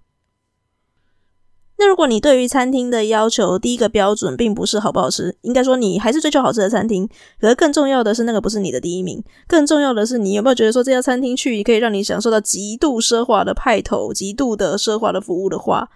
[1.79, 7.07] 那如果你对于餐厅的要求，第一个标准并不是好不好吃，应该说你还是追求好吃的餐厅。
[7.39, 15.91] 可是更重要的是，那个不是你的第一名，更重要的是你有没有觉得说这家餐厅去可以让你享受到极度奢华的派头、极度的奢华的服务的话。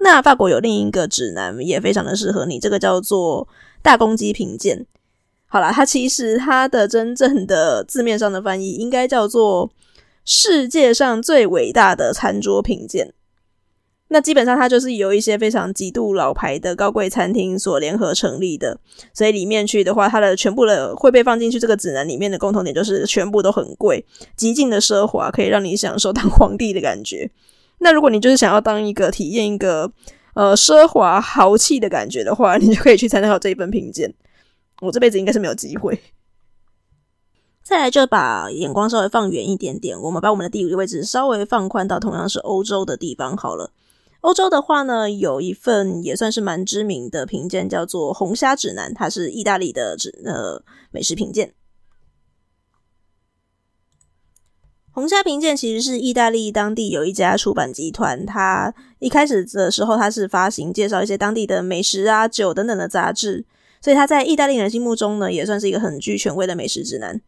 [0.00, 3.48] 那法国有另一个指南，也非常的适合你，这个叫做
[3.80, 4.84] 大公鸡评鉴。
[5.46, 9.70] 好啦，它其实它的真正的字面上的翻译应该叫做
[10.24, 13.14] 世界上最伟大的餐桌评鉴。
[14.12, 18.78] 那基本上它就是由一些非常极度老牌的高贵餐厅所联合成立的，
[19.14, 24.04] 所以里面去的话，它的全部的会被放进去这个指南里面的共同点就是全部都很贵，
[24.36, 27.30] 极尽的奢华，可以让你享受当皇帝的感觉。
[27.78, 29.90] 那如果你就是想要当一个体验一个
[30.34, 34.12] 呃奢华豪气的感觉的话，你就可以去参考这一份评鉴。
[34.82, 35.98] 我这辈子应该是没有机会。
[37.62, 43.70] 再来就把眼光稍微放远一点点，我们把我们的地理位置稍微放宽到同样是欧洲的地方好了。
[44.22, 51.52] 欧洲的话呢，有一份也算是蛮知名的评鉴，叫做红虾指南，它是意大利的指呃美食评鉴。
[54.92, 63.44] 红虾评鉴其实是意大利当地有一家出版集团，它一开始的时候它是发行介绍一些当地的美食啊、酒等等的杂志，
[63.80, 67.20] 所以它在意大利人心目中呢，也算是一个很具权威的美食指南。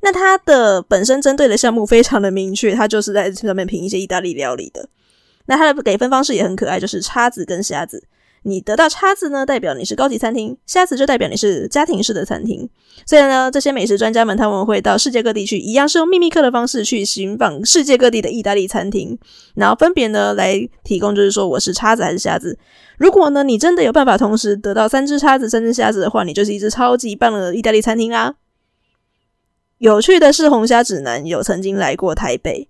[0.00, 4.88] 那它的本身针对的项目非常的明确，它就是在上面评一些意大利料理的。
[5.50, 8.04] 那它的给分方式也很可爱，就是叉子跟虾子。
[8.42, 12.70] 你得到叉子呢，代表你是高级餐厅；虾子就代表你是家庭式的餐厅。
[13.04, 19.18] 所以呢，这些美食专家们他们会到世界各地去，一样是用秘密客的方式去寻访世界各地的意大利餐厅，
[19.56, 22.56] 然后分别呢来提供，就是说我是叉子还是虾子。
[22.96, 28.36] 如果呢你真的有办法同时得到三只叉子、三只虾子的话，你就是一只超级棒的意大利餐厅啦。
[29.76, 32.69] 有趣的是，红虾指南有曾经来过台北。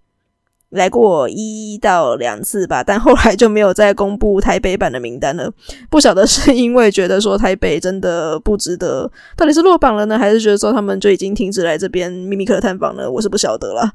[0.71, 5.51] 来过一到两次吧，但后来就没有再公布台北版的名单了。
[5.91, 13.11] 不晓得是因为觉得说台北真的不值得，到底是落榜了呢，还是觉得说他们就已经停止来这边秘密客探访了？
[13.11, 13.91] 我是不晓得了。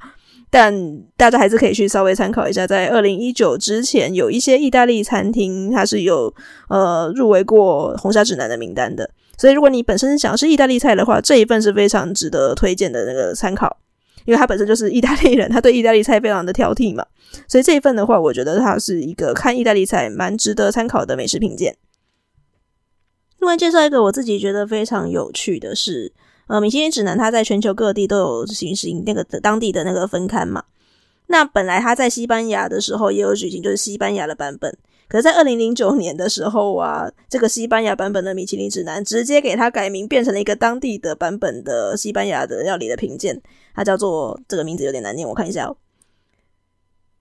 [0.49, 0.73] 但
[1.17, 6.33] 大家还是可以去稍微参考一下，在二零一九之前，有一些意大利餐厅它是有
[6.69, 9.09] 呃入围过红虾指南的名单的。
[9.37, 13.77] 所以如果你本身想要吃意大利菜的话，这一份是非常值得推荐的那个参考。
[14.25, 17.05] 因为他本身就是意大利人，他对意大利菜非常的挑剔嘛，
[17.47, 21.77] 所以这一份的话，我觉得它是一个看意大利菜蛮值得参考的美食品鉴。
[23.39, 26.11] 另外介绍一个我自己觉得非常有趣的是，
[26.47, 30.63] 呃，米其林指南它在全球各地都有行行那个当地的那个分刊嘛。
[31.27, 34.77] 那本来他在西班牙的时候也有举行，就是西班牙的版本。
[35.07, 43.39] 可是，在二零零九年的时候啊，这个西班牙版本的米其林指南直接给它改名，变成了一个当地的版本的西班牙的料理的评鉴。
[43.75, 45.77] 它叫做这个名字有点难念，我看一下哦，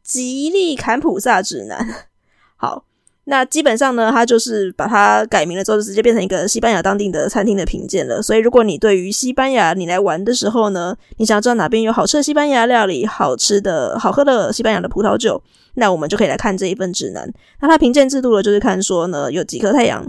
[0.03, 2.07] 吉利坎普萨指南。
[2.57, 2.87] 好，
[3.27, 8.21] 那基本上呢，它就是把它改名了之后，就直接变成一个西班牙当地的餐厅的评鉴了。
[8.21, 15.43] 所以，如果你对于西班牙你来玩的时候呢，你想要知道哪边有好吃的西班牙料理、好吃的好喝的西班牙的葡萄酒，
[15.75, 17.33] 那我们就可以来看这一份指南。
[17.61, 20.05] 那它评鉴制度呢，就是看说呢，有几颗太阳。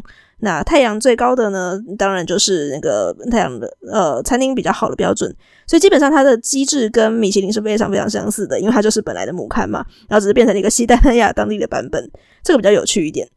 [0.46, 12.12] 那太阳最高的呢，当然就是那个太阳的呃餐厅比较好的标准，所以基本上它的机制跟米其林是非常非常相似的，因为它就是本来的母刊嘛，然后只是变成了一个西班牙当地的版本，
[12.44, 13.28] 这个比较有趣一点。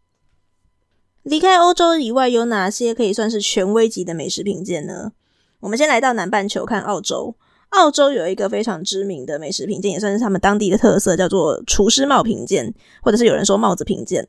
[1.22, 5.12] 离开欧洲以外，有哪些可以算是权威级的美食品鉴呢？
[5.60, 7.34] 我们先来到南半球看澳洲。
[7.70, 14.28] 澳洲有一个非常知名的美食品鉴，也算是他们当地的特色，叫做厨师帽品鉴，或者是有人说帽子品鉴。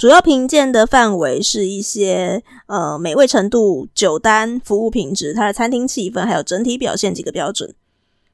[0.00, 7.74] 主要评鉴的范围是一些呃美味程度、酒单、服务品质、它的餐厅气氛，还有整体表现几个标准。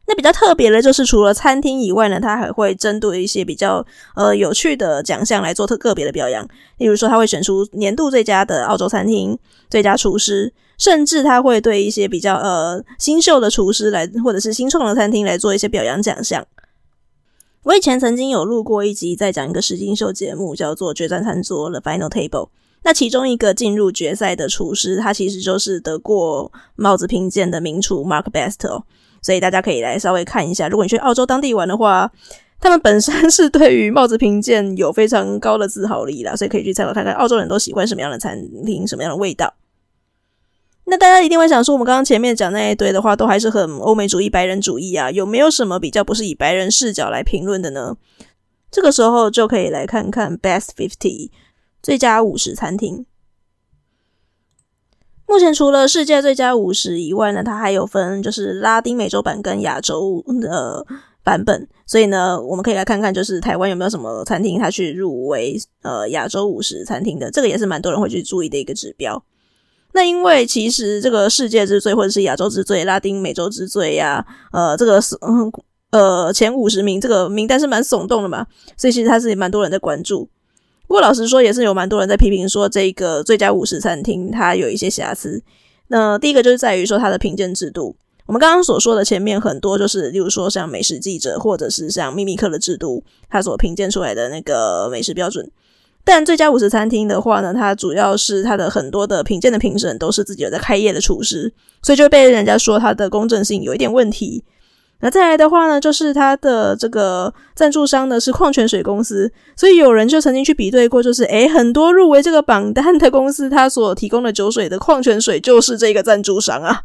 [0.06, 6.46] 那比较特别的就是，除了餐厅以外呢，它还会针对一些比较呃有趣的奖项来做特个别的表扬。
[6.78, 9.36] 例如说，他会选出年度最佳的澳洲餐厅、
[9.68, 16.46] 最佳厨师，甚至他会对一些比较呃新秀的厨师来，或者是新创的餐厅来做一些表扬奖项。
[17.66, 22.48] 我以前曾经有录过一集，在讲一个实境秀节目，叫做《决战餐桌》了 Final Table）。
[22.84, 28.84] 那其中一个进入决赛的厨师，他其实就是得过帽子评鉴的名厨 Mark Best 哦。
[29.20, 32.08] 所以大家可以来稍微看一下，如果你去澳洲当地玩的话，
[32.60, 39.52] 他们本身是对于帽子评鉴有非常高的自豪力啦，所以可以去参考看看澳洲人都喜欢什么样的餐厅，什么样的味道。
[40.88, 47.96] 那大家一定会想说，我们刚刚前面讲那一堆的话，都还是很欧美主义、白人主义啊，有没有什么比较不是以白人视角来评论的呢？
[48.70, 51.30] 这个时候就可以来看看 Best Fifty
[51.82, 53.04] 最佳五十餐厅。
[55.26, 60.86] 目前除了世界最佳五十以外呢，它还有分就是拉丁美洲版跟亚洲的
[61.24, 69.20] 版本，所以呢，我们可以来看看就是台湾有没有什么餐厅它去入围呃亚洲五十餐厅的，这个也是蛮多人会去注意的一个指标。
[69.96, 75.16] 那因为其实这个世界之最或者是亚洲之最、拉丁美洲之最呀、呃，这个是
[75.90, 80.28] 呃前五十名这个名单是蛮耸动的嘛，所以其实它是蛮多人在关注。
[80.86, 85.42] 不过老实说，也是有蛮多人在批评说，这个最佳五十餐厅它有一些瑕疵。
[85.88, 87.96] 那第一个就是在于说它的评鉴制度。
[88.26, 95.50] 我们刚刚所说的前面很多，就是例如说像美食记者，或者是像秘密客的制度，它所评鉴出来的那个美食标准。
[96.06, 104.44] 但最佳五十餐厅的话呢，它主要是它的很多的品鉴的评审都是自己有在开业的厨师，所以就被人家说它的公正性有一点问题。
[105.00, 116.82] 那再来的话呢，就是它的这个赞助商呢是矿泉水公司，所以有人就曾经去比对过，就是诶，很多入围这个榜单的公司，它所提供的酒水的矿泉水就是这个赞助商啊。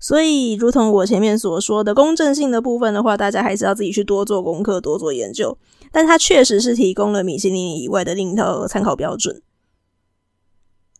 [0.00, 5.56] 所以，如同我前面所说的公正性的部分的话，大家还是要自己去多做功课、多做研究。
[5.92, 9.42] 但它确实是提供了米其林以外的另一套参考标准。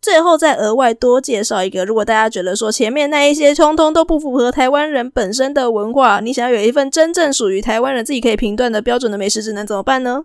[0.01, 10.25] 最后再额外多介绍一个，如果大家觉得说前面那一些通通都不符合台湾人本身的文化，你想要有一份真正属于台湾人自己可以评断的标准的美食指南怎么办呢？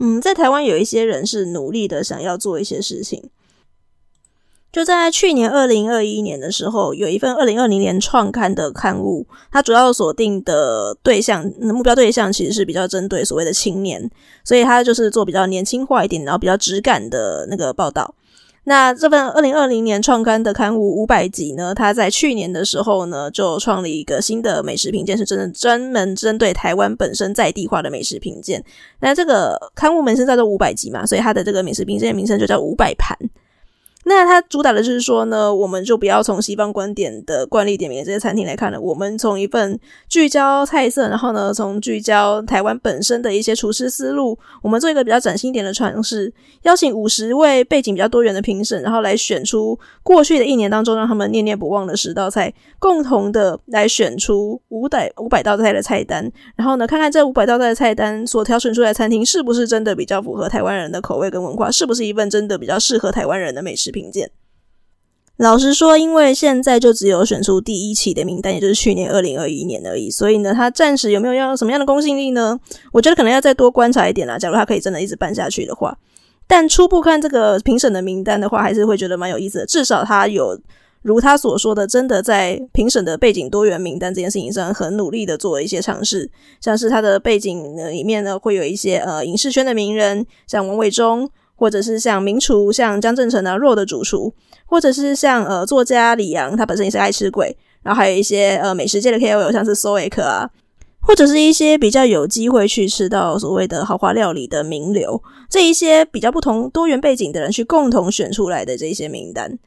[0.00, 3.30] 嗯，在台湾有一些人是努力的想要做一些事情。
[4.74, 14.10] 就在去年二零二一年的时候，有一份二零二零年创刊的刊物，它主要锁定的对象，目标对象其实是比较针对所谓的青年，
[14.42, 18.16] 所以它就是做比较年轻化一点，然后比较质感的那个报道。
[18.64, 28.60] 那这份二零二零年创刊的刊物五百集呢，它在去年的时候呢，就创立一个新的美食评鉴，是真的专门针对台湾本身在地化的美食评鉴。
[28.98, 33.16] 那这个刊物名称叫做五百集嘛，所以它的这个美食评鉴名称就叫五百盘。
[34.04, 64.30] 那它主打的就是说呢，我们就不要从西方观点的惯例点名的这些餐厅来看了，我们从一份聚焦菜色，然后呢，从聚焦台湾本身的一些厨师思路，我们做一个比较崭新一点的尝试，邀请五十位背景比较多元的评审，然后来选出过去的一年当中让他们念念不忘的十道菜，共同的来选出五百五百道菜的菜单，然后呢，看看这五百道菜的菜单所挑选出来的餐厅是不是真的比较符合台湾人的口味跟文化，是不是一份真的比较适合台湾人的美食评鉴。
[65.36, 72.56] 老实说，因为现在就只有选出第一期的名单，也就是去年二零二一年而已，所以呢，他暂时有没有要什么样的公信力呢？
[72.92, 74.38] 我觉得可能要再多观察一点啦。
[74.38, 75.98] 假如他可以真的一直办下去的话，
[76.46, 79.66] 但初步看这个评审的名单的话，还是会觉得蛮有意思的。
[79.66, 80.56] 至少他有
[81.02, 86.30] 如他所说的，真的在评审的背景多元名单这件事情上很努力的做了一些尝试，
[86.60, 91.28] 像是他的背景呢里面呢会有一些呃影视圈的名人，像王伟忠。
[91.56, 94.34] 或者是像名厨，像江正成的，肉的主厨，
[94.66, 100.50] 或者是像呃作家李阳，他本身也是爱吃鬼，然后还有一些呃美食界的 KOL，像是 Soek 啊，
[101.00, 109.58] 或者是一些比较有机会去吃到所谓的豪华料理的名流，这一些比较不同多元背景的人去共同选出来的这一些名单。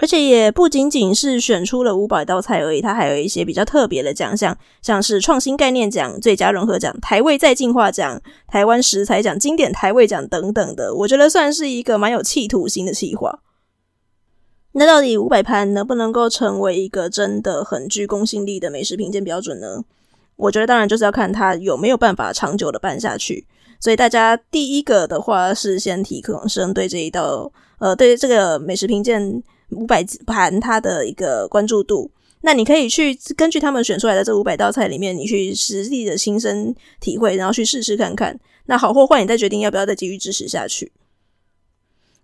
[0.00, 10.94] 而且也不仅仅是选出了五百道菜而已，它还有一些比较特别的奖项，像是创新概念奖、最佳融合奖、台味再进化奖、台湾食材奖、经典台味奖等等的。
[10.94, 13.40] 我觉得算是一个蛮有企图心的企划。
[14.72, 19.82] 那到底五百盘能不能够成为一个真的很具公信力的美食评鉴标准呢？
[20.36, 23.48] 我觉得当然就是要看它有没有办法长久的办下去。
[23.80, 29.42] 所以大家第一个的话是先提可能针对这一道，呃，对这个美食评鉴。
[29.70, 32.10] 五百盘它的一个关注度。
[32.40, 38.38] 那你可以去根据他们选出来的这五百道菜里面，你去实际的亲身体会，然后去试试看看。
[38.66, 40.92] 那好或坏，你再决定要不要再继续支持下去。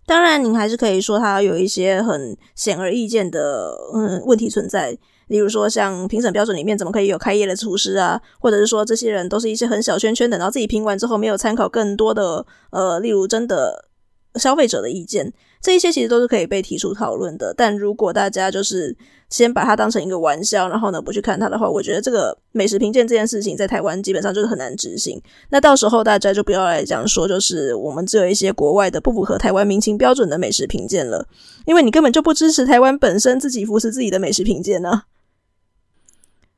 [0.07, 13.89] 当然，您还是可以说它有一些很显而易见的嗯问题存在，例如说像评审标准里面怎么可以有开业的厨师啊，或者是说这些人都是一些很小圈圈的，然后自己评完之后没有参考更多的呃，例如真的
[14.37, 15.33] 消费者的意见。
[15.65, 18.95] 这一些其实都是可以被提出讨论的，但如果大家就是
[19.31, 25.19] 先把它当成一个玩笑，然后呢不去看它的话，我觉得这个美食评鉴这件事情在台湾基本上就是很难执行。
[25.49, 31.27] 那到时候大家就不要来讲说，就是我们只有一些国外的不符合台湾民情标准的美食评鉴了，
[31.65, 35.05] 因为你根本就不支持台湾本身自己扶持自己的美食评鉴呢。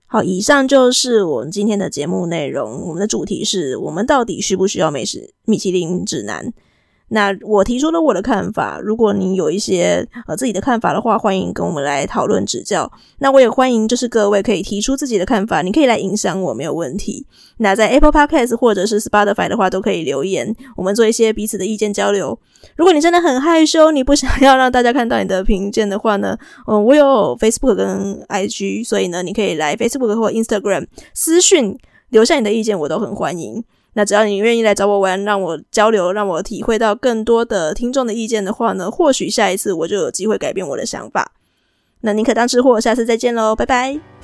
[0.07, 2.81] 好，以上就是我们今天的节目内容。
[2.89, 6.53] 我们的主题是我们到底需不需要美食米其林指南？
[7.09, 12.91] 那我提出了我的看法，如果你有一些呃自己的看法的话，欢迎跟我们来讨论指教。
[13.19, 17.25] 那我也欢迎就是各位可以提出自己的看法，你可以来影响我，没有问题。
[17.59, 22.37] 那在 Apple Podcast 或者是 Spotify 的话，都可以留言，我们做一些彼此的意见交流。
[22.75, 26.37] 如果你真的很害羞，你不想要让大家看到你的评鉴的话呢，
[26.67, 31.79] 嗯，我有 Facebook 跟 IG，所以呢，你可以来 Facebook 或 Instagram 私讯
[32.09, 33.63] 留下你的意见，我都很欢迎。
[33.99, 41.33] 那只要你愿意来找我玩，让我交流，让我体会到更多的听众的意见的话呢，或许下一次我就有机会改变我的想法。
[42.03, 44.16] 那宁可当吃货，下次再见喽，拜拜。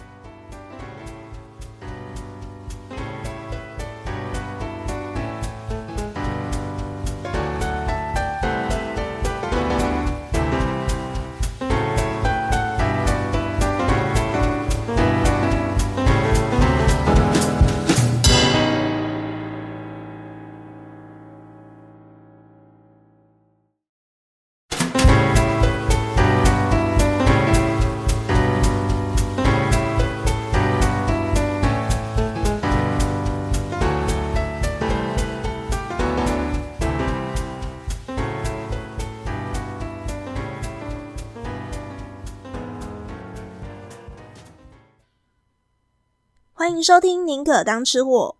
[46.73, 48.35] 欢迎收听《宁可当吃货》。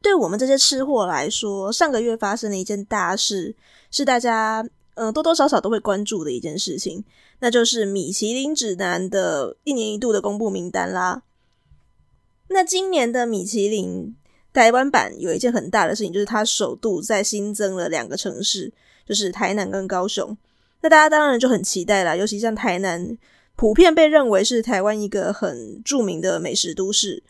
[0.00, 3.56] 对我们这些吃货来说，上个月发生了一件大事，
[3.90, 4.64] 是大家
[4.94, 7.04] 呃多多少少都会关注的一件事情，
[7.40, 11.24] 那就是米其林指南的一年一度的公布名单啦。
[12.50, 14.14] 那今年的米其林
[14.52, 18.72] 台湾版有一件很大的事情，就是它首度在新增了两个城市，
[19.04, 20.38] 就是台南跟高雄。
[20.82, 23.18] 那大家当然就很期待啦，尤其像台南。
[23.56, 27.22] 普遍被认为是台湾一个很著名的美食都市。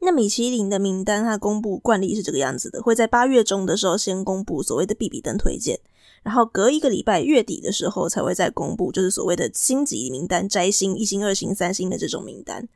[0.00, 5.78] 那米其林的名单，它公布惯例是这个样子的：会在八月中的时候先公布所谓的必比登推荐，
[6.22, 12.68] 然后隔一个礼拜月底的时候才会再公布，就是所谓的星级名单，摘星一星、二星、三星的这种名单。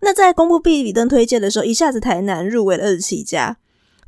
[0.00, 3.56] 那在公布必比登推荐的时候，一下子台南入围了二十七家，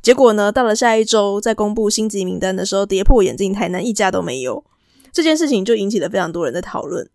[0.03, 4.63] 结果呢，到了下一周在公布星级名单的时候，跌破眼镜，台南一家都没有。
[5.11, 7.09] 这件事情就引起了非常多人的讨论。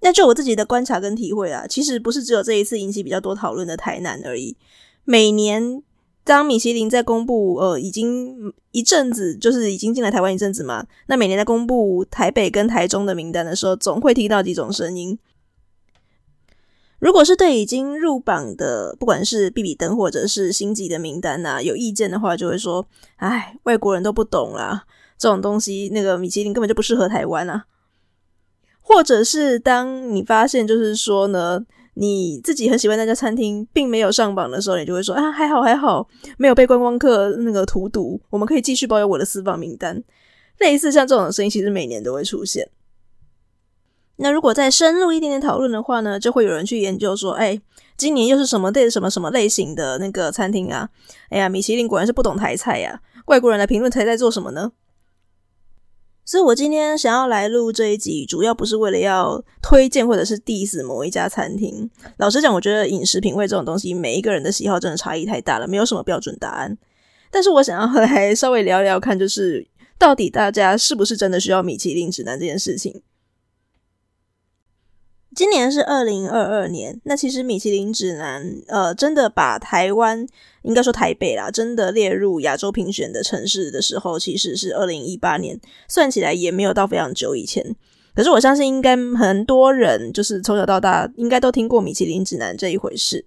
[0.00, 4.56] 那就我自己的观察跟体会啊，其实不是只有这一次引起比较多讨论的台南而已。
[5.04, 5.82] 每年
[6.22, 10.86] 当米其林在公布，呃，已经一阵子，就是已经进来台湾一阵子嘛。
[11.06, 15.18] 那每年在公布台北跟台中的名单的时候，总会听到几种声音。
[17.00, 22.86] 如果是对已经入榜的，不管是比比登或者是星级的名单啊，有意见的话，就会说
[23.16, 24.84] ：“哎，外国人都不懂啦，
[25.16, 27.64] 这种东西，那个米其林根本就不适合台湾啊。”
[28.88, 31.60] 或者是当你发现，就是说呢，
[31.92, 36.08] 你自己很喜欢那家餐厅，并没有上榜的时候，你就会说啊，还好还好，
[36.38, 40.02] 没有被观光客那个荼毒，我们可以继续保有我的私房名单。
[40.58, 42.70] 类似像这种声音，其实每年都会出现。
[44.16, 47.60] 那如果再深入一点点讨论的话呢，就会有人去研究说，哎，
[47.98, 50.88] 今年又是什么类什么什么类型的那个餐厅啊？
[51.28, 54.72] 哎呀，米其林果然是不懂台菜呀，外国人来评论台在做什么呢？
[56.28, 61.88] 所以我今天想要来录这一集，主要不是为了要推荐或者是 diss 某一家餐厅。
[62.18, 66.76] 老实讲，我觉得饮食品味这种东西，每一个人的喜好真的差异太大了，没有什么标准答案。
[67.30, 69.66] 但是我想要来 稍微聊聊看，就是
[69.98, 73.00] 到底大家是不是真的需要米其林指南这件事情。
[75.38, 80.26] 今年是二零二二年，那其实米其林指南，呃，真的把台湾，
[80.62, 87.76] 应该说台北啦，真的列入亚洲评选的城市的时候，其实是二零一八年，算起来也没有到非常久以前。
[88.16, 93.24] 可是我相信，应该很多人就是从小到大，应该都听过米其林指南这一回事。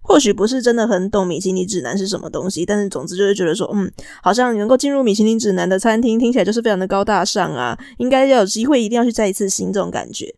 [0.00, 3.88] 或许不是真的很懂米其林指南是什么东西，但是总之就是觉得说，嗯，
[4.20, 10.34] 好像能够进入米其林指南的餐厅，听起来就是非常的高大上啊，应该要有机会，一定要去再一次行这种感觉。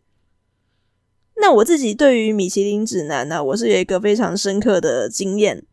[1.41, 5.63] 那我自己对于米其林指南呢、我是有一个非常深刻的经验。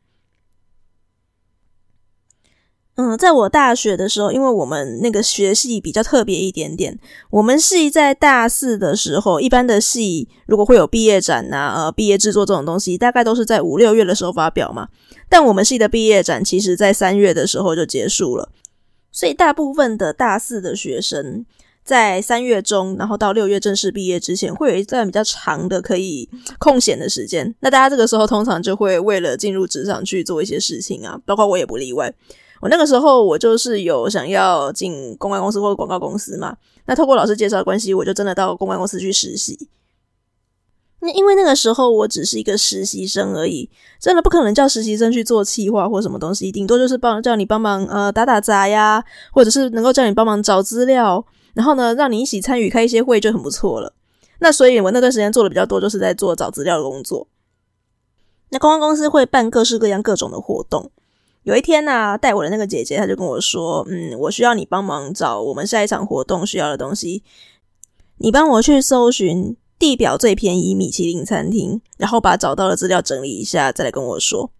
[2.94, 6.98] 嗯，在我大学的时候，因为我们那个学系比较特别一点点，
[7.30, 14.88] 我们系在大四的时候，一般的系如果会有毕业展呐、呃，毕业制作这种东西，大概都是在五六月的时候发表嘛。
[15.30, 18.50] 但我们系的毕业展，其实在三月的时候就结束了，
[19.10, 21.46] 所以大部分的大四的学生
[21.84, 26.28] 在三月中，然后到六月正式毕业之前，会有一段比较长的可以
[26.58, 27.54] 空闲的时间。
[27.60, 32.12] 那大家这个时候通常就会为了进入职场去做一些事情啊，包括我也不例外。
[32.60, 36.56] 我那个时候，我就是有想要进公关公司或者广告公司嘛。
[36.86, 39.68] 那透过老师介绍的关系，我就真的到公关公司去实习。
[41.00, 43.68] 那因为那个时候我只是一个实习生而已，
[44.00, 53.94] 真的不可能叫实习生去做企划或什么东西，顶多就是帮叫你帮忙呃打打杂呀，或者是能够叫你帮忙找资料，然后呢让你一起参与开一些会就很不错了。
[54.38, 57.28] 那所以我那段时间做的比较多，就是在做找资料的工作。
[58.50, 60.90] 那公关公司会办各式各样各种的活动。
[61.44, 67.22] 有一天呢、带我的那个姐姐，她就跟我说：“嗯，我需要你帮忙找我们下一场活动需要的东西。
[68.18, 74.50] 你帮我去搜寻地表最便宜米其林餐厅，然后把找到的资料整理一下，再来跟我说。”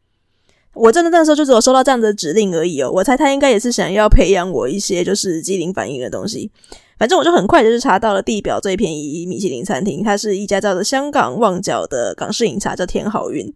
[0.75, 2.91] 我真的那时候就只有收到这样的指令而已哦。
[2.91, 6.51] 我猜他应该也是想要培养我一些就是机灵反应的东西。
[6.99, 13.53] 反正我就很快就是查到了地表最便宜米其林餐厅，它是一家叫做香港旺角的港式饮茶，叫天好运。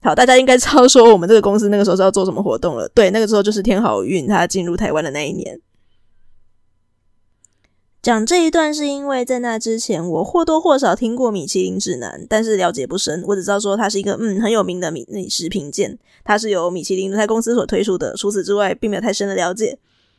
[0.00, 2.88] 好，大家应该知道说我们这个公司那个时候是要做什么活动了。
[2.94, 5.58] 对，那个时候就是天好运它进入台湾的那一年。
[8.00, 13.22] 讲这一段是因为在那之前我或多或少听过米其林指南，但是了解不深。
[13.26, 18.14] 我只知道说它是一个嗯很有名的米美食评鉴，它是由米其林轮胎公司所推出的。
[18.16, 19.78] 除此之外，并没有太深的了解。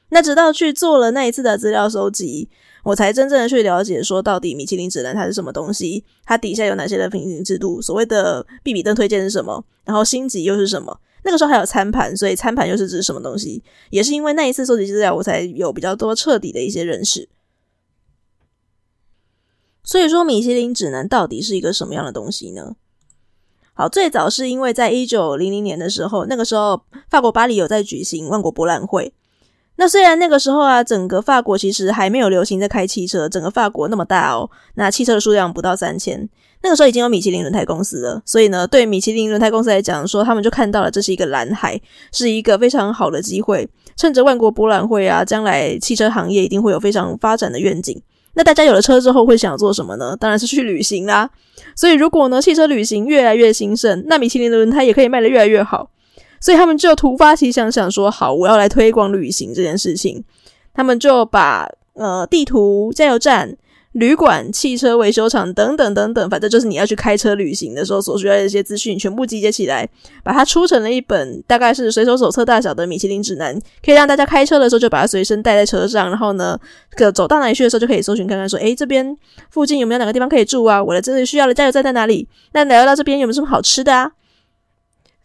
[0.10, 2.50] 那直到去做了那一次的资料收集。
[2.82, 10.98] 我才真正的去了解，说到底米其林指南它是什么东西，它底下有哪些的评级制度，所谓的必比登推荐是什么，然后星级又是什么？
[11.24, 13.62] 那个时候还有餐盘，所以餐盘又是指什么东西？
[13.90, 17.28] 也是因为那一次收集资料，我才有比较多彻底的一些认识。
[19.90, 22.76] 所以说，米其林指南到底是一个什么样的东西呢？
[23.74, 29.12] 好，最早是因为在一九零零年的时候，那个时候法国巴黎有在举行万国博览会。
[29.78, 36.30] 那虽然那个时候啊，整个法国其实还没有流行在开汽车，整个法国那么大哦，那汽车的数量不到三千。
[36.62, 41.82] 那个时候已经有米其林轮胎公司了，所以呢，对米其林轮胎公司来讲，说他们就看到了这是一个蓝海，
[42.12, 43.68] 是一个非常好的机会。
[43.96, 48.00] 趁着万国博览会啊，将来汽车行业一定会有非常发展的愿景。
[48.40, 50.16] 那大家有了车之后会想做什么呢？
[50.18, 51.30] 当然是去旅行啦。
[51.76, 55.90] 所以如果呢，汽车旅行越来越兴盛，那米其林的轮胎也可以卖得越来越好。
[56.40, 60.24] 所以他们就突发奇想，想说好，我要来推广旅行这件事情。
[60.74, 63.58] 他们就把呃地图、加油站、
[63.94, 69.90] 旅馆、汽车维修厂等等等等，反正就是你要去开车旅行的时候所需要的一些资讯，全部集结起来，
[70.24, 76.58] 把它出成了一本大概是随手手册大小的米其林指南，可以让大家开车的时候就把它随身带在车上，然后呢，
[76.92, 79.18] 可走到哪里去的时候就可以搜寻看看，说，诶，这边
[79.50, 80.84] 附近有没有哪个地方可以住啊？
[80.84, 82.28] 我的这里需要的加油站在哪里？
[82.54, 84.12] 那来到这边有没有什么好吃的啊？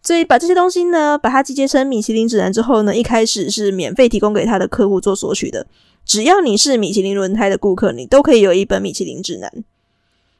[0.01, 5.67] 所以把这些东西呢，把它集结成米其林指南之后呢，一开始是免费提供给他的客户做索取的。
[6.05, 9.51] 只要你是米其林轮胎的顾客，你都可以有一本米其林指南。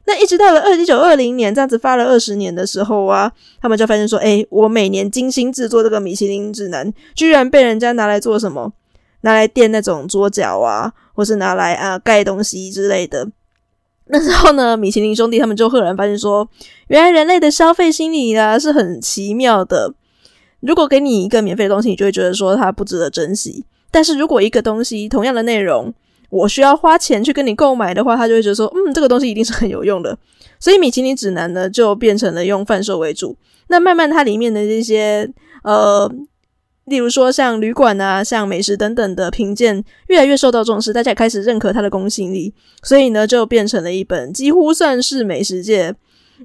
[0.06, 8.72] 那一直到了二一九二零年，这样子发了二十年的时候啊，他们就发现说，诶，我每年精心制作这个米其林指南，居然被人家拿来做什么？
[9.22, 13.28] 拿来垫那种桌脚啊，或是拿来啊盖东西之类的。
[14.04, 16.48] 那时候呢，米其林兄弟他们就赫然发现说，
[16.86, 19.92] 原来人类的消费心理啊是很奇妙的。
[20.60, 23.64] 如果给你一个免费的东西，你就会觉得说它不值得珍惜；
[23.96, 25.90] 但是如果一个东西同样的内容，
[26.28, 30.18] 我需要花钱去跟你购买的话，他就会觉得说，嗯，这个东西一定是很有用的。
[30.60, 33.34] 所以米其林指南呢，就变成了用贩售为主。
[33.68, 35.26] 那慢慢它里面的这些
[35.64, 36.12] 呃。
[36.84, 45.92] 例如说，像旅馆啊，像美食等等的评鉴越来越受到重视，大家也开始认可它的公信力，所以呢，就变成了一本几乎算是美食界，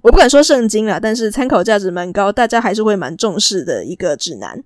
[0.01, 4.63] 我不敢说圣经啦，但是参考价值蛮高，大家还是会蛮重视的一个指南。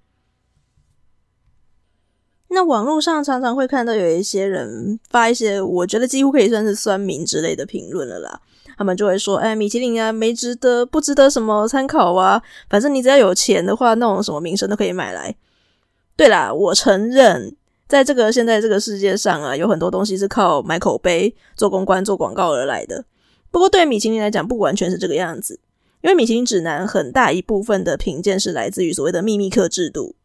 [2.56, 8.40] 那网络上常常会看到有一些人发一些，我觉得几乎可以算是酸民之类的评论了啦，
[8.78, 15.36] 他们就会说：“哎，米其林啊，没值得，不值得什么参考啊，反正你只要有钱的话，那种什么名声都可以买来。”
[16.16, 17.54] 对啦，我承认，
[17.90, 23.04] 在这个现在这个世界上啊，有很多东西是靠买口碑、做公关、做广告而来的。
[23.52, 25.60] 不过，对米其林来讲，不完全是这个样子。
[26.02, 30.16] 因为米其林指南很大一部分的评鉴是来自于所谓的秘密客制度，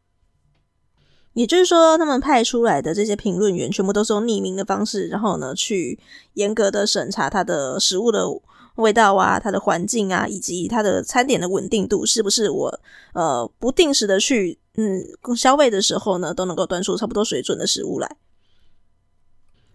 [1.34, 5.98] 也就是说，他们派出来的这些评论员全部都是用匿名的方式，然后呢，去
[6.34, 8.26] 严格的审查它的食物的
[8.76, 12.80] 味道啊，它的环境啊，以及它的餐点的稳定度，是不是我
[13.14, 15.02] 呃不定时的去嗯
[15.36, 18.16] 消费的时候呢，都能够端出差不多水准的食物来。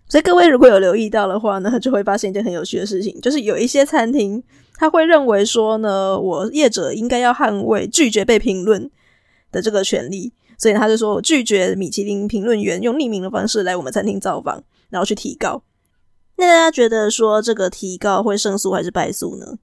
[0.07, 4.43] 所以各位如果有留意到的话呢，就会发现一件很有趣的事情，就是有一些餐厅。
[4.77, 8.91] 他会认为说呢，我业者应该要捍卫拒绝被评论
[9.49, 15.63] 的这个权利，所以他就说我拒绝米其林评论员用匿名的方式来我们餐厅造访，然后去提告。
[16.37, 19.57] 那大家觉得说这个提告会胜诉还是败诉呢？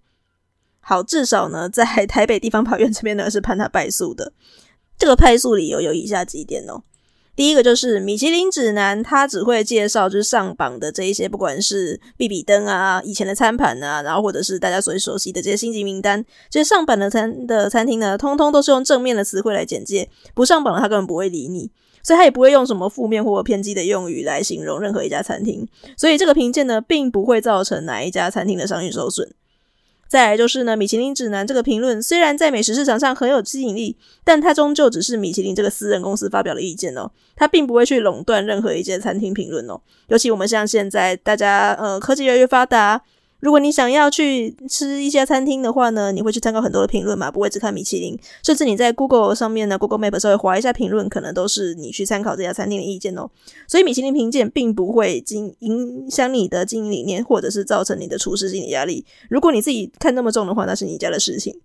[0.80, 4.32] 好，至少呢，在台北地方法院这边呢是判他败诉的。
[4.98, 6.82] 这个败诉理由有以下几点哦。
[7.34, 21.70] 第一个就是米其林指南，它只会介绍就是上榜的这一些，不管是必比登啊、以前的餐盘啊，然后或者是大家所熟悉的这些星级名单，这些上榜的餐的餐厅呢，通通都是用正面的词汇来简介，不上榜的他根本不会理你，
[22.02, 25.66] 所以他也不会用什么负面或偏激的用语来形容任何一家餐厅，
[25.96, 29.34] 所以这个评鉴呢，并不会造成哪一家餐厅的商誉受损。
[30.12, 39.80] 再来就是呢，米其林指南这个评论虽然在美食市场上很有吸引力，但它终究只是米其林这个私人公司发表的意见哦，它并不会去垄断任何一间餐厅评论哦。
[40.08, 43.02] 尤其我们像现在大家呃科技越来越发达。
[43.42, 53.28] 如果你想要去吃一家餐厅的话呢，你会去参考很多的评论嘛，不会只看米其林，甚至你在 Google 上面呢，Google Map 稍微划一下评论，可能都是你去参考这家餐厅的意见哦。
[53.66, 59.04] 所以米其林评鉴并不会经影响你的经营理念，或者是造成你的厨师心理压力。
[59.28, 61.60] 如果你自己看那么重的话，那是你家的事情。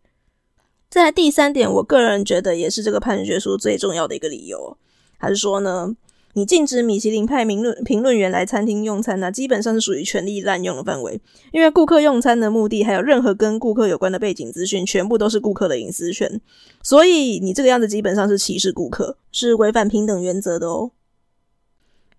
[0.89, 4.75] 再来第三点，我个人觉得也是这个判决书最重要的一个理由，
[5.19, 5.95] 还是说呢，
[6.37, 11.19] 你禁止米其林派评论评论员来餐厅用餐呢，基本上是属于权力滥用的范围。
[11.51, 16.39] 因为顾客用餐的目的，还有任何跟顾客有关的背景资讯，全部都是顾客的隐私权。
[16.83, 20.91] 所以你这个样子基本上是歧视顾客，是违反平等原则的哦。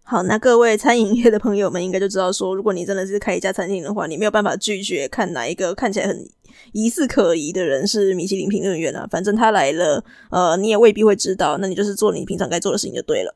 [0.03, 6.29] 好，那各位餐饮业的朋友们应该就知道说，如果你真的是开一家餐厅的话，你没有办法拒绝看哪一个看起来很
[6.73, 9.07] 疑似可疑的人是米其林评论员啊。
[9.09, 13.33] 反正他来了，呃，你也未必会知道，那你就是做你平常该做的事情就对了。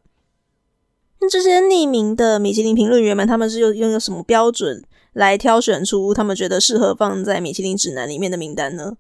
[1.29, 8.97] 这些匿名的米其林评论员们，他们是用用什么标准来挑选出他们觉得适合放在米其林指南里面的名单呢？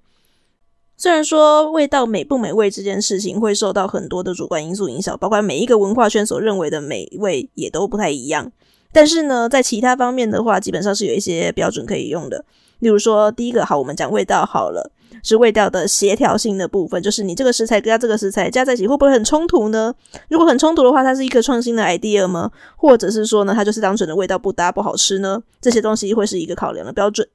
[0.96, 8.52] 虽然说味道美不美味这件事情会受到很多的主观因素影响，包括每一个文化圈所认为的美味也都不太一样，
[8.92, 12.44] 但是呢，在其他方面的话，基本上是有一些标准可以用的。
[12.78, 14.92] 例如说，第一个好，我们讲味道好了。
[15.22, 19.94] 是味道的协调性的部分，就是你这个食材跟这个食材加在一起会不会很冲突呢？
[20.28, 22.50] 如果很冲突的话，它是一个创新的 idea 吗？
[22.76, 25.42] 或者是说呢，它就是单纯的味道不搭不好吃呢？
[25.60, 27.26] 这些东西会是一个考量的标准。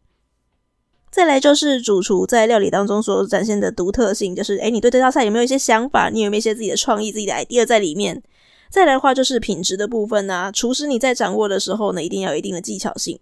[1.10, 6.10] 再来就是主厨在料理当中所展现的独特性，就是诶，你对这道菜有没有一些想法？
[6.10, 8.22] 你有没有一些自己的创意、自己的 idea 在里面？
[8.70, 13.18] 再来的话就是品质的部分啊，厨师你在掌握的时候呢，一定要有一定的技巧性。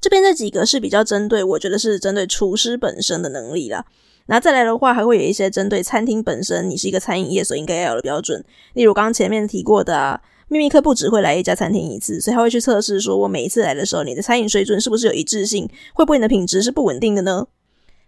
[0.00, 3.84] 这边这几个是比较针对，我觉得是针对厨师本身的能力啦。
[4.26, 8.44] 那再来的话，还会有一些针对餐厅本身，你是一个餐饮业所应该要有的标准。
[8.74, 17.46] 例如刚刚前面提过的啊，秘密客不只会来一家餐厅一次，所以他会去测试，说我每一次来的时候，你的餐饮水准是不是有一致性，会不会你的品质是不稳定的呢？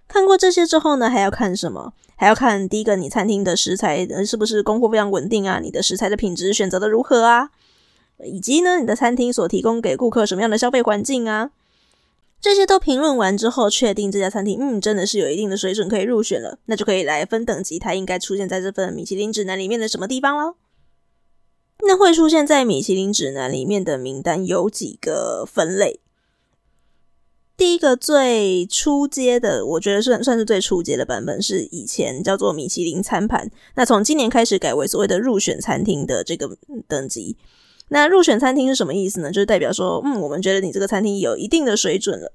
[0.06, 1.92] 看过这些之后呢，还要看什么？
[2.16, 5.58] 还要看第一个，你餐厅的食材是不是供货非常稳定啊？
[5.60, 7.50] 你的食材的品质选择的如何啊？
[8.24, 11.50] 以及呢，你的餐厅所提供给顾客什么样的消费环境啊？
[12.42, 20.56] 这些都评论完之后，确定这家餐厅，嗯，真的是有一定的水准可以入选了，那就可以来分等级，它应该出现在这份米其林指南里面的什么地方喽？
[21.84, 26.00] 那会出现在米其林指南里面的名单有几个分类？
[27.56, 36.56] 第一个最初阶的，我觉得算算是最初阶的版本，是以前叫做米其林餐盘，那从今年开始改为所谓的入选餐厅的这个
[36.88, 37.36] 等级。
[37.92, 39.30] 那入选餐厅是什么意思呢？
[39.30, 42.32] 就是代表说，嗯，我们觉得你这个餐厅有一定的水准了。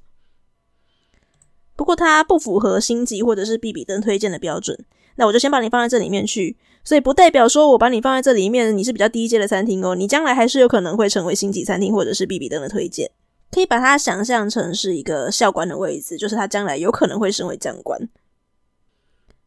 [1.76, 4.78] 不过它不符合星级或者是必比登推荐的标准，
[5.16, 6.56] 那我就先把你放在这里面去。
[6.84, 9.94] 所以不代表说我把你放在这里面，你是比较低阶的餐厅哦。
[9.94, 13.12] 你将来还是有可能会成为星级餐厅或者是必比登的推荐。
[13.52, 18.00] 可以把它想象成是一个校官的位置，就是他将来有可能会升为将官。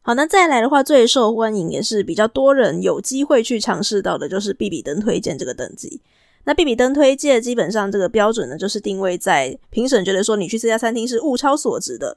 [0.02, 6.00] 好，那再来的话，最受欢迎也是比较多人有机会去尝试到的，就是必比登推荐这个等级。
[6.44, 12.16] 那必比登推荐基本上这个标准呢，就是定位在评审觉得说你去这家餐厅是物超所值的。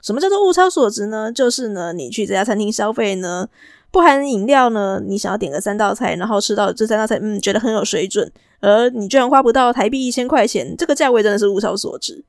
[0.00, 1.32] 什么叫做物超所值呢？
[1.32, 3.48] 就是呢，你去这家餐厅消费呢，
[3.90, 8.30] 不含饮料呢，你想要点个三道菜，然后吃到这三道菜，嗯，觉得很有水准，
[8.60, 12.24] 而你居然花不到台币一千块钱，这个价位真的是物超所值。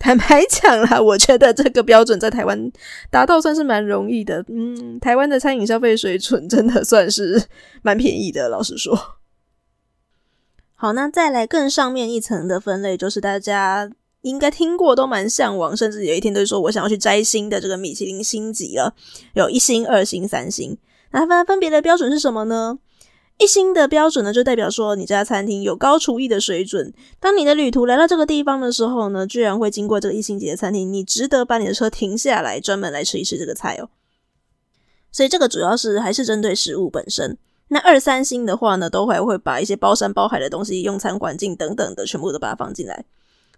[0.02, 2.72] 坦白讲啦，我觉得这个标准在台湾
[3.10, 4.42] 达到算是蛮容易的。
[4.48, 7.42] 嗯，台湾的餐饮消费水准真的算是
[7.82, 8.98] 蛮便宜的，老实说。
[10.74, 13.90] 好，那再来更上面一层的分类，就是大家
[14.22, 18.94] 应该听过，都蛮向往，甚至有一天都说我想要去摘星的这个米其林星级了，
[19.34, 20.78] 有一星、二星、三星。
[21.10, 22.78] 那它分别的标准是什么呢？
[23.40, 26.92] 一星的标准呢，就代表说你这家餐厅有高厨艺的水准。
[27.18, 33.88] 当你的旅途来到这个地方的时候呢，居然会经过这个一星级的餐厅，你值得把你的车停下来，专门来吃一吃这个菜哦。
[35.10, 37.38] 所以这个主要是还是针对食物本身。
[37.68, 43.06] 那二三星的话呢，都还会把一些包山包海的东西、用餐环境等等的，全部都把它放进来。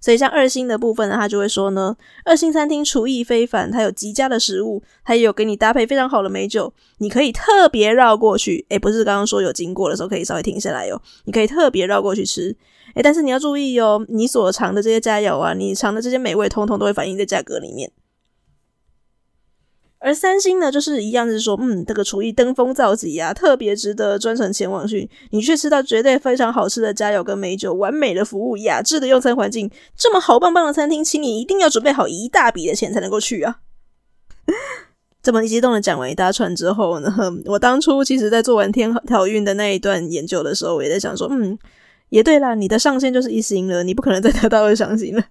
[0.02, 12.54] 所以像二星的部分呢，他就会说呢，二星餐厅厨艺非凡，它有极佳的食物，它也有给你搭配非常好的美酒，你可以特别绕过去，诶，不是刚刚说有经过的时候可以稍微停下来哟，你可以特别绕过去吃，
[12.96, 17.90] 诶，但是你要注意哦，你所尝的这些佳肴啊，你尝的这些美味，通通都会反映在价格里面。
[20.02, 25.08] 而三星呢，就是一样，是说，嗯，这个厨艺登峰造极啊，特别值得专程前往去。
[25.30, 33.60] 你去吃到绝对非常好吃的佳肴跟美酒，完美的服务，雅致的用餐环境，这么好棒棒的餐厅，请你一定要准备好一大笔的钱才能够去啊！
[35.22, 37.14] 这么一激动的讲完一大串之后呢，
[37.46, 41.56] 我当初其实在做完天条运的那一段研究的时候，我也在想说，嗯，
[42.08, 45.22] 也对啦，你的上限就是一星了，你不可能再得到二上星了。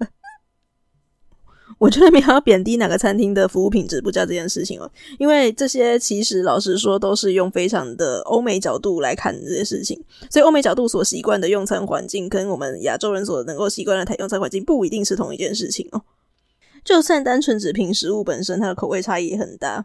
[1.81, 15.99] 我觉得没有要贬低哪个餐厅的服务品质不叫这件事情哦，因为这些其实老实说都是用非常的欧美角度来看这些事情，所以欧美角度所习惯的用餐环境跟我们亚洲人所能够习惯的台用餐环境不一定是同一件事情哦。
[16.85, 19.83] 就算单纯只凭食物本身，它的口味差异也很大。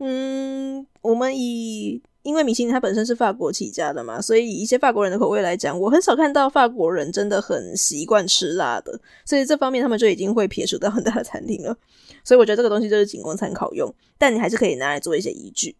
[0.00, 2.02] 嗯，我们以。
[2.26, 11.78] 因为米其林它本身是法国起家的嘛，所以以一些法国人的口味来讲，我很少看到法国人真的很习惯吃辣的，所以这方面他们就已经会撇除到很大的餐厅了。
[12.24, 15.76] 所以我觉得这个东西就是仅供参考用，但你还是可以拿来做一些依据。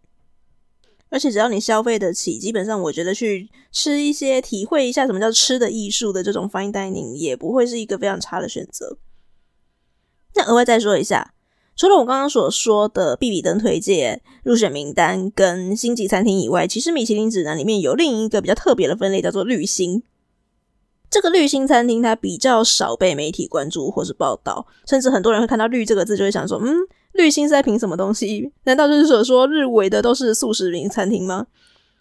[1.08, 8.96] 而且只要你消费得起，基本上我觉得去吃一些体会一下什么叫吃的艺术的这种 fine dining 也不会是一个非常差的选择。
[10.36, 11.32] 那额外再说一下。
[11.76, 20.02] 除了我刚刚所说的必比登推荐入选名单跟星级餐厅以外，其实米其林指南里面有另一个比较特别的分类，叫做绿星。
[21.10, 26.74] 这个绿星餐厅它比较少被媒体关注或是报道，甚至很多人会看到“绿”这个字就会想说：“嗯，
[27.12, 28.50] 绿星是在评什么东西？
[28.64, 31.46] 难道就是说说日围的都是素食型餐厅吗？”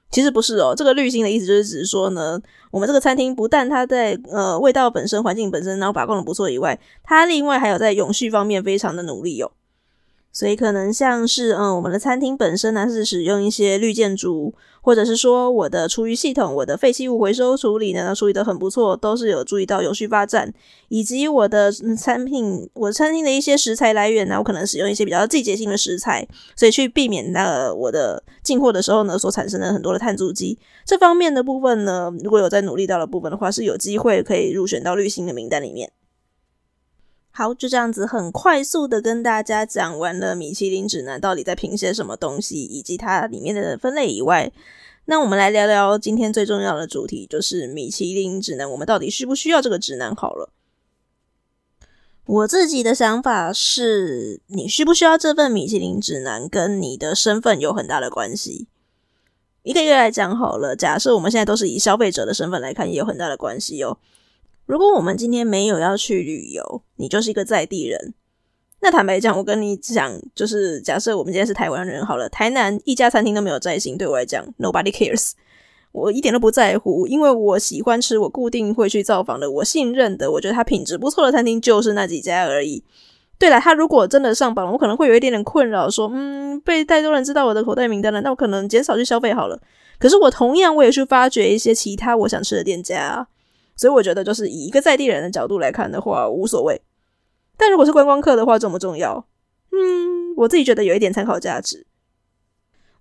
[0.09, 2.39] 其实不是哦，这个绿星的意思就是指说呢，
[2.71, 9.51] 我们这个餐厅不但它在呃味道本身、环境本身，然后把控的不错以外，它另外还有在永续方面非常的努力哦。
[10.35, 20.53] 所以可能像是，嗯，我们的餐厅本身呢是使用一些绿建筑，或者是说我的厨余系统、我的废弃物回收处理呢处理的很不错，都是有注意到永续发展，
[20.89, 26.27] 以及我的产品、我餐厅的一些食材来源呢，我可能使用一些比较季节性的食材，
[26.57, 30.59] 所以去避免那我的进货的时候呢所产生的很多的碳足迹。
[30.85, 35.89] 这方面的部分呢，如果有在努力到的部分的话，是有机会可以入选到绿星的名单里面。
[37.37, 44.49] 好，就这样子很快速的跟大家讲完了米其林指南到底在评些什么东西，以及它里面的分类以外，
[45.03, 50.15] 那我们来聊聊今天最重要的主题，就是米其林指南，我们到底需不需要这个指南？
[50.15, 50.49] 好了，
[52.25, 58.69] 我自己的想法是，你需不需要这份米其林指南，跟你的身份有很大的关系。
[59.63, 63.97] 一个月来讲好了，假设我们现在都是以消费者的身份来看，也有很大的关系哦。
[64.65, 68.13] 如果我们今天没有要去旅游，你就是一个在地人。
[68.81, 75.31] 那坦白讲，我跟你讲，就是假设我们今天是台湾人好了，台南一家餐厅都没有摘星，对我来讲，nobody cares，
[75.91, 82.83] 我一点都不在乎，因为我喜欢吃，我固定会去造访的，我信任的，我觉得它品质不错的餐厅就是那几家而已。
[83.37, 89.59] 对了，他如果真的上榜，我可能会有一点点困扰，说，嗯，被太多人知道我的口袋名单了，那我可能减少去消费好了。
[89.99, 93.27] 可是我同样，我也去发掘一些其他我想吃的店家。
[93.75, 96.81] 所以我觉得，就是以一个在地人的角度来看的话，无所谓。
[97.57, 99.27] 但如果是观光客的话，重不重要？
[99.71, 101.85] 嗯，我自己觉得有一点参考价值。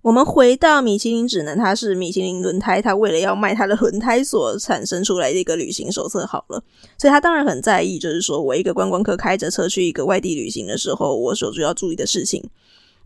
[0.02, 6.26] 我们回到米其林指南，它是米其林轮胎，它为了要卖它的轮胎所产生出来的一个旅行手册。
[6.26, 6.62] 好了，
[6.98, 12.42] 所以他当然很在意，就是说我一个观光客开着车去一个外地旅行的时候，我所需要注意的事情。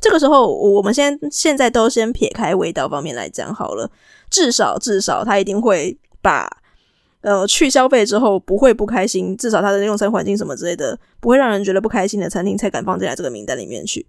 [0.00, 3.90] 这个时候，我们先现在都先撇开味道方面来讲好了，
[4.28, 6.50] 至少至少他一定会把。
[7.20, 14.06] 呃，去消费之后不会不开心，至少它的用餐环境什么之类的，不会让人觉得不开心的餐厅才敢放进来这个名单里面去。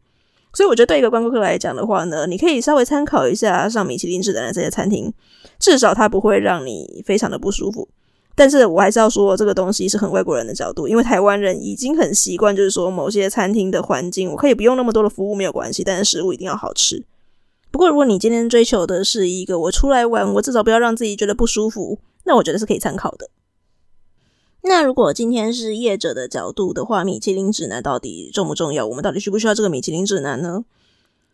[0.53, 5.11] 所以我觉得对一个观光客来讲的话呢，你可以稍微参考一下上米其林指南的这些餐厅，
[5.59, 7.87] 至少它不会让你非常的不舒服。
[8.35, 17.03] 但是我还是要说，这个东西是很外国人的角度，因为台湾人已经很习惯，就是说某些餐厅的环境，我可以不用那么多的服务没有关系，但是食物一定要好吃。
[17.69, 21.99] 不过如果你今天追求的是一个我出来玩，我至少不要让自己觉得不舒服，
[22.29, 23.27] 那我觉得是可以参考的。
[24.61, 28.85] 那如果今天是业者的角度的话，米其林指南到底重不重要？
[28.85, 30.63] 我们到底需不需要这个米其林指南呢？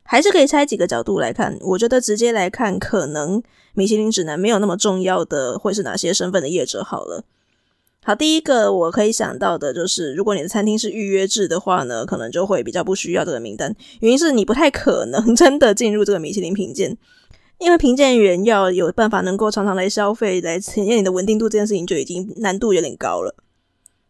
[0.04, 1.58] 还是可以拆几个角度来看。
[1.60, 3.44] 我觉得直接来看，可能
[3.74, 7.26] 米其林指南没有那么重要的会是哪些身份的业者好了。
[8.04, 13.76] 好，第一个我可以想到的就是，如果你的餐厅是预约制的话呢，可能就会比较不需要这个名单。
[14.00, 16.96] 原因是你不太可能 真的进入这个米其林品鉴，
[17.58, 23.36] 因为评鉴员要有办法能够常常来消费来检验你的稳定度，这件事情就已经难度有点高了。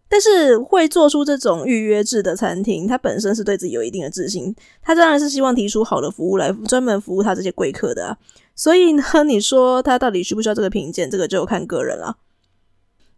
[0.08, 8.18] 但是会做出这种预约制的餐厅，它本身是对自己有一定的自信，他当然是希望提出好的服务来专门服务他这些贵客的啊。
[8.56, 12.18] 所以呢，你说他到底需不需要这个评鉴，这个就看个人了。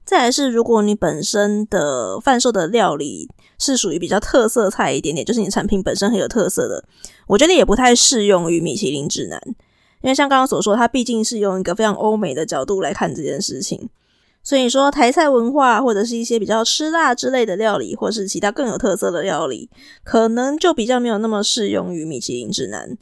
[0.06, 6.86] 再来是，如果你本身的贩售的料理是属于比较特色菜一点点，就是你产品本身很有特色的，
[7.28, 9.42] 我觉得也不太适用于米其林指南，
[10.02, 13.90] 因为像刚刚所说，它毕竟是用一个非常欧美的角度来看这件事情。
[14.44, 19.70] 所以说，台菜文化或者是一些比较吃辣之类的料理，或是其他更有特色的料理，
[20.06, 22.98] 可能就比较没有那么适用于米其林指南。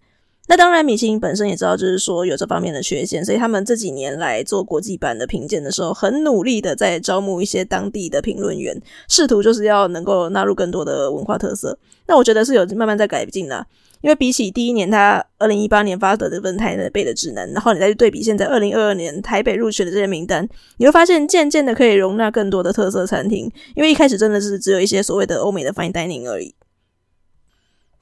[0.47, 8.79] 那当然，米其林本身也知道，就是说有这方面的缺陷，所以他们这几年来做国际版的评鉴的时候，很努力的在招募一些当地的评论员，
[9.09, 11.77] 试图就是要能够纳入更多的文化特色。
[12.07, 13.65] 那我觉得是有慢慢在改进的。
[14.01, 23.51] 因为比起第一年他二零一八年发的这份台北的指南，然后你再去对比现在二零二二年台北入选的这些名单，你会发现渐渐的可以容纳更多的特色餐厅。
[23.75, 26.53] 因为一开始真的是只有一些所谓的欧美的 fine dining 而已。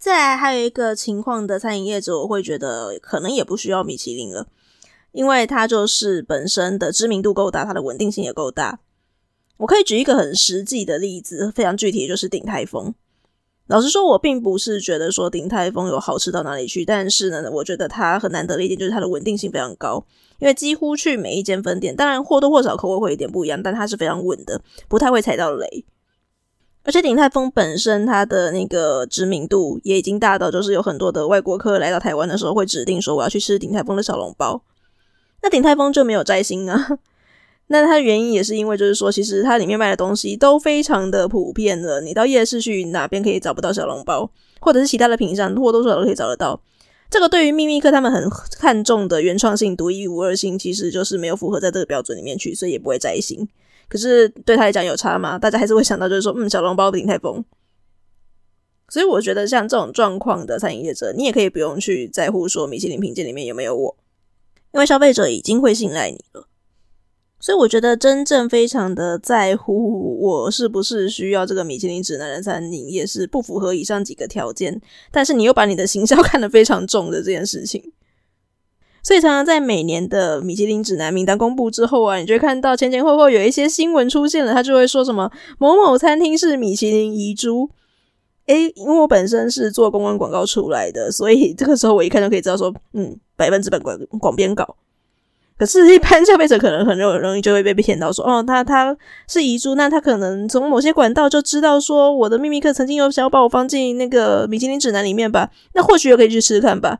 [0.04, 4.48] 再来还有一个情况的餐饮业者，我会觉得可能也不需要米其林了，
[5.14, 8.82] 因为它就是本身的知名度够大，它的稳定性也够大。
[9.56, 12.94] 我可以举一个很实际的例子，非常具体，就是鼎泰丰。
[13.68, 20.06] 老实说，我并不是觉得说鼎泰丰有好吃到哪里去，但是呢，我觉得它很难得的一点就是它的稳定性非常高，
[20.40, 25.86] 因为几乎去每一间分店，当然或多或少口味会有点不一样，但它是非常稳的，不太会踩到雷。
[26.84, 34.62] 而且鼎泰丰本身它的那个知名度也已经大到，就是有很多的外国客来到台湾的时候会指定说我要去吃鼎泰丰的小笼包，
[35.42, 37.00] 那鼎泰丰就没有摘星啊。
[37.68, 42.02] 那它的原因也是因为，就是说，其实它里面卖的东西都非常的普遍的。
[42.02, 44.30] 你到夜市去哪边可以找不到小笼包，
[44.60, 46.62] 或者是其他的品项，或多或少都可以找得到。
[47.10, 48.30] 这个对于秘密客他们很
[48.60, 53.48] 看重的原创性、独一无二性，其实就是没有符合在这个标准里面去，所以也不会摘星。
[53.88, 55.38] 可是对他来讲有差吗？
[55.38, 57.44] 大家还是会想到就是说，嗯，小笼包鼎泰丰。
[58.90, 63.98] 所以我觉得像这种状况的餐饮业者，你也可以不用去在乎说米其林评鉴里面有没有我，
[64.74, 66.48] 因为消费者已经会信赖你了。
[67.40, 74.82] 所以我觉得真正非常的在乎我是不是需要这个米其林指南的餐饮，也是不符合以上几个条件，
[75.12, 77.93] 但是你又把你的行销看得非常重的这件事情。
[79.04, 85.30] 所以常常在每年的米其林指南名单公布之后啊，你就会看到前前后后有一些新闻出现了，他就会说什么
[85.60, 87.70] 某某餐厅是米其林遗珠。
[88.48, 94.76] 诶，因为我本身是做公关广告出来的，所以这个时候我一看就可以知道说，嗯，百分之百广广编稿。
[95.58, 98.98] 可是，一般消费者可能很容易就会被骗到说，哦，他他
[99.30, 107.00] 是遗珠，那他可能从某些管道就知道说，我的秘密客曾经有想要把我放进那个米其林指南里面吧，那或许也可以去试试看吧。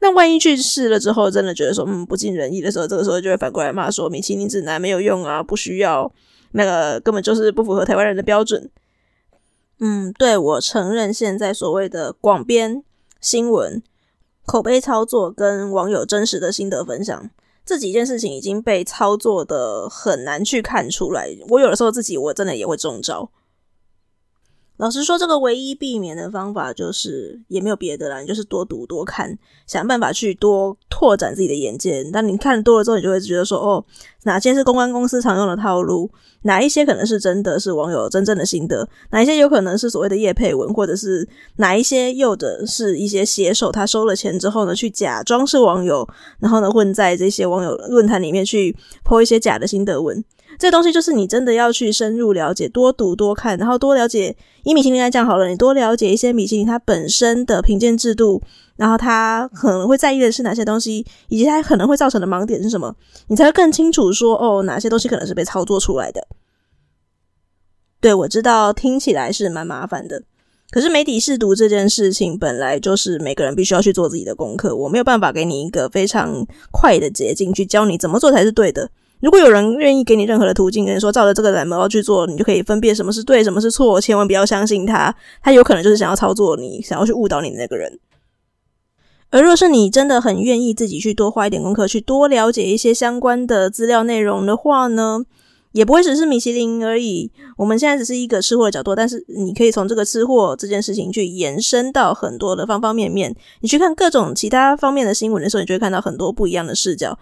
[0.00, 6.12] 那万一去试了之后，真的觉得说，嗯，不尽人意的时候，这个时候就会反过来骂说，米其林指南没有用啊，不需要，
[6.52, 8.70] 那个根本就是不符合台湾人的标准。
[9.80, 12.82] 嗯，对，我承认，现在所谓的广编
[13.20, 13.82] 新闻、
[14.46, 17.30] 口碑操作跟网友真实的心得分享。
[17.64, 23.30] 这几件事情已经被操作的很难去看出来，我有的时候自己我真的也会中招。
[24.78, 32.04] 老实说，这个唯一避免的方法就是也没有别的啦，你就是多读多看，想办法去多拓展自己的眼界。
[32.12, 33.84] 当你看多了之后，你就会觉得说，哦，
[34.22, 36.08] 哪些是公关公司常用的套路，
[36.42, 46.08] 哪一些可能是真的是网友真正的心得，哪一些有可能是所谓的业配文，或者是哪一些又的是一些写手，他收了钱之后呢，去假装是网友，
[46.38, 50.24] 然后呢混在这些网友论坛里面去泼一些假的心得文。
[50.58, 54.34] 这东西就是你真的要去深入了解，多读多看，然后多了解。
[54.64, 58.42] 以米其林来讲好了，你多了解一些米其林它本身的评鉴制度，
[58.76, 62.92] 然后它可能会在意的是哪些东西，以及它可能会造成的盲点是什么，
[63.28, 66.26] 你才会更清楚说哦，哪些东西可能是被操作出来的。
[68.00, 70.24] 对，我知道听起来是蛮麻烦的，
[70.70, 78.90] 可是媒体试读这件事情本来就是每个人必须要去做自己的功课，我没有办法给你一个非常快的捷径去教你怎么做才是对的。
[79.20, 87.98] 如果有人愿意给你任何的途径，跟你说照着这个蓝猫去做，你就可以分辨什么是对，什么是错，千万不要相信他，他有可能就是想要操作你，想要去误导你的那个人。
[89.30, 95.20] 而若是你真的很愿意自己去多花一点功课，去多了解一些相关的资料内容的话呢，
[95.72, 97.30] 也不会只是米其林而已。
[97.58, 103.34] 我们现在只是一个吃货的角度，但是你可以从这个吃货这件事情去延伸到很多的方方面面。
[103.60, 107.18] 你去看各种其他方面的新闻的时候，你就会看到很多不一样的视角。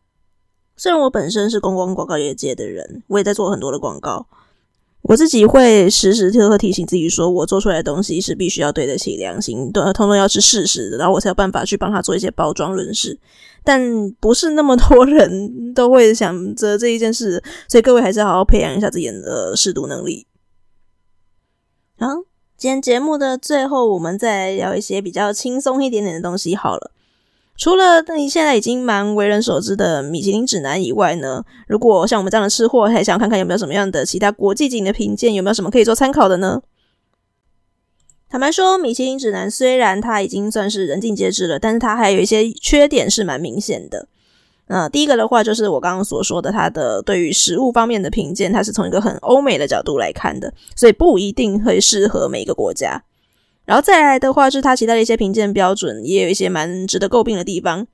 [0.77, 4.27] 虽然我本身是公关广告业界的人，我也在做很多的广告，
[5.03, 13.19] 我自己会时时刻刻提醒自己说，我做出来的东西是必须要对得起良心，都通通要是事实的，然后我才有办法去帮他做一些包装论事。
[13.65, 20.27] 但不是那么多人都会想着这一件事，所以各位还是好好培养一下自己的试读能力。
[21.99, 22.09] 好，
[22.57, 26.93] 今天节目的最后，我们再聊一些比较轻松一点点的东西好了。
[27.57, 36.63] 除了你现在已经蛮为人所知的米其林指南以外呢，如果像我们这样的吃货，还想看看有没有什么样的其他国际级的评鉴，有没有什么可以做参考的呢？
[38.29, 44.09] 坦白说，米其林指南虽然它已经算是人尽皆知了，但是它还有一些缺点是蛮明显的。
[44.67, 53.03] 呃，第一个的话就是我刚刚所说的，它的对于食物方面的评鉴，它是从一个很欧美的角度来看的，所以不一定会适合每一个国家。
[53.67, 57.87] 然后再来的话，是它其他的一些评鉴标准也有一些蛮值得诟病的地方。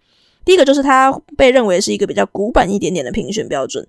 [0.45, 3.83] 第一个就是它被认为是一个比较古板一点点的评选标准，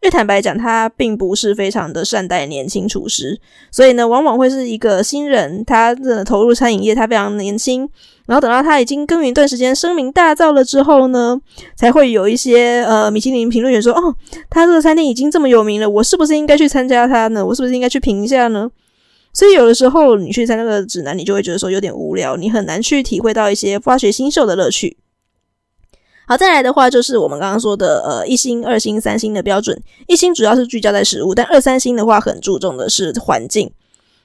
[0.00, 3.38] 因为坦白讲，它并不是非常的善待年轻厨师，
[3.70, 7.88] 所以呢，往往会是一个新人，他的投入餐饮业，他非常年轻，
[8.26, 11.38] 然后等到他已经耕耘一段时间，声名大噪了之后呢，
[11.76, 14.16] 才会有一些呃米其林评论员说，哦，
[14.50, 17.44] 他这个餐厅已经这么有名了，我是不是应该去参加他呢？
[17.46, 18.70] 我是不是应该去评一下呢？
[19.32, 24.98] 所以有的时候你去参加那个指南，你就会觉得说有点无聊，你很难去体会到一些发掘新秀的乐趣。
[26.26, 29.82] 好，再来的话就是我们刚刚说的呃一星、二星、三星的标准。
[30.06, 33.72] 一星主要是聚焦在食物，但二三星的话很注重的是环境。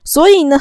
[0.03, 0.60] 所以呢。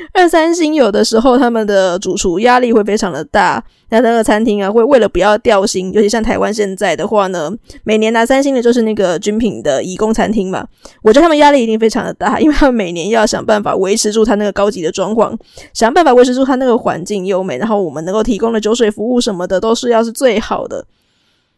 [0.14, 7.52] 二三星有的时候他们的主厨压力会非常的大，那那个餐厅啊会为了不要掉星，尤其像台湾现在的话呢，
[7.84, 10.66] 每年拿三星的就是那个军品的颐宫餐厅嘛，
[11.02, 15.36] 我觉得他们压力一定非常的大，因为他们每年要想办法维持住他那个高级的装潢，
[15.74, 20.86] 想办法维持住他那个环境优美，然后我们能够提供的酒水服务什么的都是要是最好的，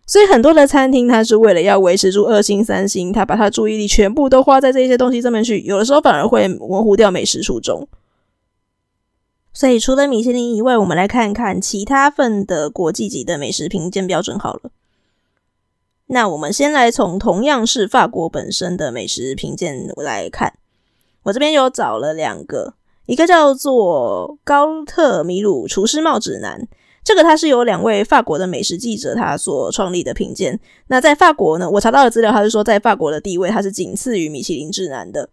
[0.06, 7.86] 所以很多的餐厅它是为了要维持住二星三星，他把他注意力全部都花在这些东西上面去，有的时候反而会模糊掉美食初衷。
[9.54, 14.70] 所以，除了米其林以外，我们来看看其他份的国际级的美食评鉴标准好了。
[16.06, 20.54] 那我们先来从同样是法国本身的美食评鉴来看，
[21.24, 22.74] 我这边有找了两个，
[23.06, 26.66] 一个叫做高特米鲁厨师帽指南，
[27.04, 30.58] 这个它是由两位法国的美食记者他所创立的评鉴。
[30.88, 35.28] 那在法国呢，我查到的资料，他是说在法国的地位，它是仅次于米其林指南的。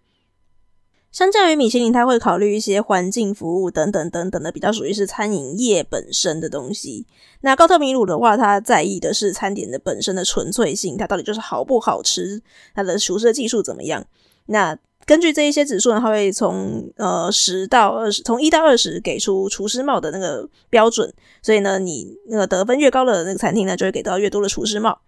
[1.11, 7.07] 相较于米其林，他会考虑一些环境、服务等等等等的，比较属于是餐饮业本身的东西。
[7.41, 12.41] 那高特米鲁的话，他在意的是餐点的本身的纯粹性，它到底就是好不好吃，
[12.75, 14.05] 它的厨师的技术怎么样。
[14.45, 21.11] 那根据这一些指数呢，他会从呃十到二十，从一到二十给出厨师帽的那个标准。
[21.41, 24.99] 所以呢，你那个得分越高的那个餐厅呢，就会给到越多的厨师帽。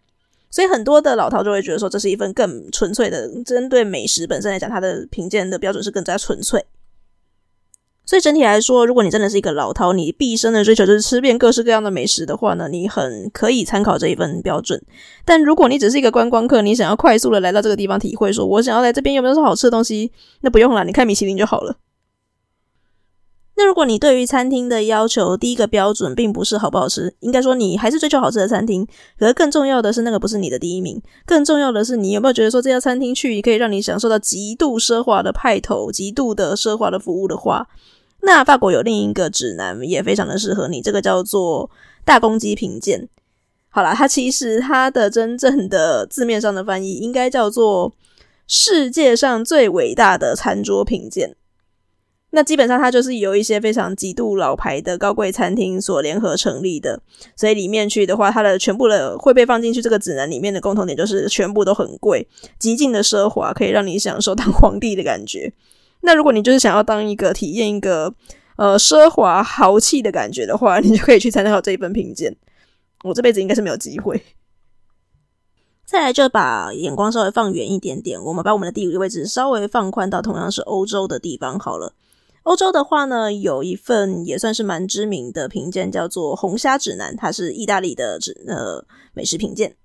[0.51, 6.63] 所以很多的老饕就会觉得说，这是一份更纯粹的，针对美食本身来讲，它的评鉴的标准是更加纯粹。
[8.03, 14.81] 所以整体来说，如果你真的是一个老饕，你毕生的追求就是吃遍各式各样的美食的话呢，你很可以参考这一份标准。
[15.23, 21.77] 但如果你只是一个观光客，你想要快速的来到这个地方体会，说我想要来这边有没有什么好吃的东西，那不用了，你看米其林就好了。
[23.61, 28.83] 那如果你对于餐厅的要求，第一个标准并不是好不好吃，应该说你还是追求好吃的餐厅。
[29.19, 37.67] 可是更重要的是，那个不是你的第一名，更重要的是你有没有觉得说这家餐厅去可以让你享受到极度奢华的派头、极度的奢华的服务的话，
[38.21, 41.69] 那法国有另一个指南也非常的适合你，这个叫做
[42.03, 43.07] 大公鸡评鉴。
[43.69, 47.93] 好啦，它其实它的真正的字面上的翻译应该叫做
[48.47, 51.35] 世界上最伟大的餐桌评鉴。
[52.33, 57.01] 那基本上它就是由一些非常极度老牌的高贵餐厅所联合成立的，
[57.35, 62.25] 所以里面去的话，它的全部的会被放进去这个指南里面的共同点就是全部都很贵，
[62.57, 65.53] 极尽的奢华，可以让你享受当 皇帝的感觉。
[66.01, 68.13] 那如果你就是想要当一个体验一个
[68.55, 72.35] 呃奢华豪气的感觉的话，你就可以去参考这一份评鉴。
[73.03, 74.23] 我这辈子应该是没有机会。
[75.85, 81.93] 再来就把眼光稍微放远一点点，我们把我们的地理位置稍微放宽到同样是欧洲的地方好了。
[82.43, 88.83] 欧洲的话呢，有一份也算是蛮知名的评鉴，叫做红虾指南，它是意大利的指呃
[89.13, 89.75] 美食评鉴。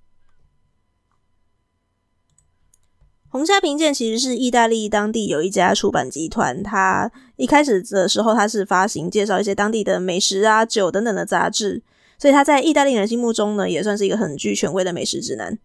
[3.28, 11.82] 红虾评鉴其实是意大利当地有一家出版集团，它一开始的时候它是发行介绍一些当地的美食啊、酒等等的杂志，
[12.18, 15.58] 所以它在意大利人心目中呢，也算是一个很具权威的美食指南。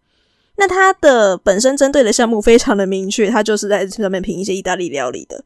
[0.56, 5.42] 那它的本身针对的项目非常的明确，它就是在上面评一些意大利料理的。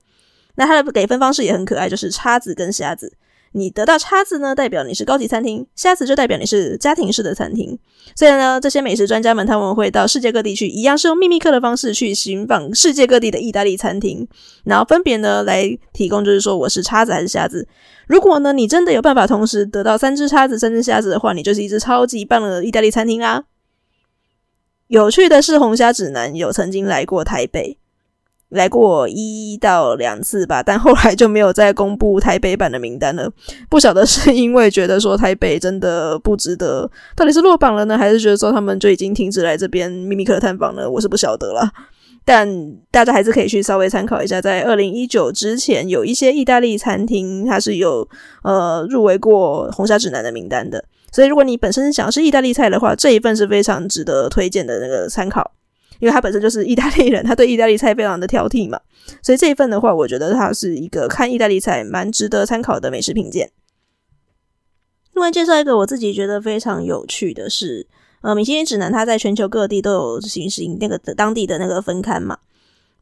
[0.57, 3.13] 那它的给分方式也很可爱，就是叉子跟虾子。
[3.53, 7.79] 你得到叉子呢，代表你是高级餐厅；虾子就代表你是家庭式的餐厅。
[8.15, 14.29] 所以呢，这些美食专家们他们会到世界各地去，一样是用秘密客的方式去寻访世界各地的意大利餐厅，
[14.65, 17.67] 然后分别呢来提供，就是说我是叉子还是虾子。
[18.07, 23.45] 如果呢你真的有办法同时得到三只叉子、三只虾子的话，你就是一只超级棒的意大利餐厅啦。
[24.89, 27.79] 有趣的是，红虾指南有曾经来过台北。
[28.51, 33.29] 来过一到两次吧，但后来就没有再公布台北版的名单了。
[33.69, 40.89] 不晓得是因为觉得说台北真的不值得，到底是落榜了呢，还是觉得说他们就已经停止来这边秘密客探访了？
[40.89, 41.73] 我是不晓得啦。
[42.25, 42.49] 但
[42.91, 48.09] 大家还是可以去稍微参考一下，在二零一九之前，有一些意大利餐厅它是有
[48.43, 50.85] 呃入围过红沙指南的名单的。
[51.13, 55.53] 所以如果你本身想吃意大利菜的话，这一份是非常值得推荐的那个参考。
[55.99, 58.81] 因为他本身就是意大利人，他对意大利菜非常的挑剔嘛，
[59.23, 63.51] 所以这一份的话，我觉得它是一个看意大利菜蛮值得参考的美食品鉴。
[65.15, 67.87] 另外介绍一个我自己觉得非常有趣的是，
[68.21, 72.39] 呃，米其林指南它在全球各地都有行行那个当地的那个分刊嘛。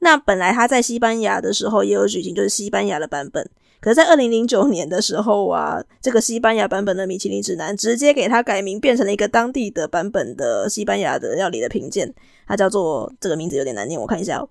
[0.01, 3.49] 那本来他在西班牙的时候也有举行，就是西班牙的版本。
[3.85, 12.15] 可是，在二零零九年的时候啊，这个西班牙版本的米其林指南直接给它改名，变成了一个当地的版本的西班牙的料理的评鉴。
[12.47, 14.49] 它叫做这个名字有点难念，我看一下哦，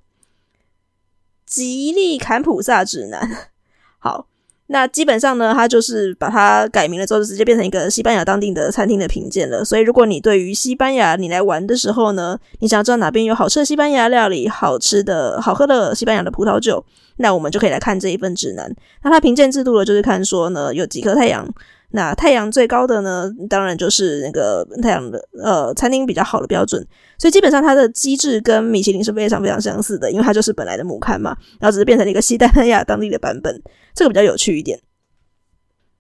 [1.48, 3.50] 吉利坎普萨指南。
[3.98, 4.28] 好。
[4.68, 9.64] 那基本上呢，它就是把它改名了之后，就直接变成一个西班牙当地的餐厅的评鉴了。
[9.64, 16.84] 所以，如果你对于西班牙你来玩的时候呢，你想要知道哪边有好吃的西班牙料理、好吃的好喝的西班牙的葡萄酒，
[17.18, 18.74] 那我们就可以来看这一份指南。
[19.04, 21.48] 那它评鉴制度呢，就是看说呢，有几颗太阳。
[21.96, 26.84] 那太阳最高的呢，当然就是那个太阳的呃餐厅比较好的标准，
[27.20, 33.62] 所以基本上它的机制跟米其林是非常非常相似的，因为它就是本来的母刊嘛，然后只是变成了一个西班牙当地的版本，
[33.94, 34.80] 这个比较有趣一点。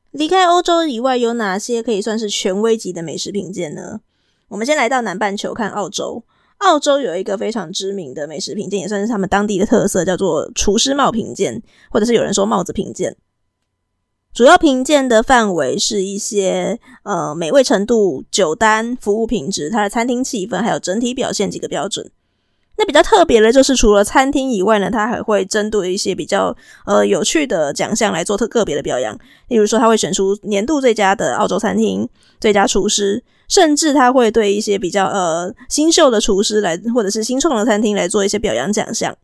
[0.10, 4.00] 离开欧洲以外，有哪些可以算是权威级的美食品鉴呢？
[4.48, 6.24] 我们先来到南半球看澳洲，
[6.66, 13.16] 澳洲有一个非常知名的美食评鉴，也算是他们当地的特色，叫做厨师帽评鉴，或者是有人说帽子评鉴。
[14.34, 22.10] 主要评鉴的范围是一些呃美味程度、酒单、服务品质、它的餐厅气氛，还有整体表现几个标准。
[22.76, 26.58] 那比较特别的就是，除了餐厅以外呢，它还会针对一些比较
[26.88, 29.16] 呃有趣的奖项来做特个别的表扬。
[29.50, 32.10] 例如说，他会选出年度最佳的澳洲餐厅、
[32.40, 39.16] 最佳厨师，甚至他会对一些比较呃新秀的厨师来，或者是新创的餐厅来做一些表扬奖项。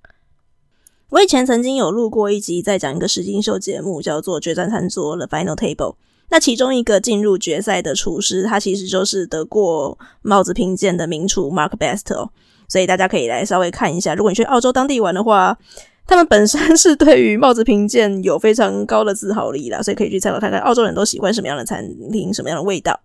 [1.10, 5.96] 我以前曾经有录过一集，在讲一个实境秀节目，叫做《决战餐桌》的 Final Table。
[6.30, 12.30] 那其中一个进入决赛的厨师，他其实就是得过帽子评鉴的名厨 Mark Best 哦。
[12.68, 15.58] 所以大家可以来稍微看一下，如果你去澳洲当地玩的话，
[16.06, 23.00] 他们本身是对于帽子评鉴有非常高的自豪力啦，所以可以去参考看看澳洲人都喜欢什么样的餐厅，什么样的味道。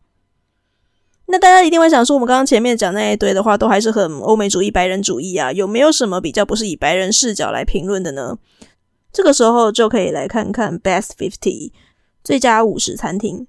[1.26, 8.38] 那大家一定会想说，我们刚刚前面讲那一堆的话，都还是很欧美主义、白人主义啊，有没有什么比较不是以白人视角来评论的呢？
[9.10, 11.72] 这个时候就可以来看看 Best Fifty
[12.22, 13.46] 最佳五十餐厅。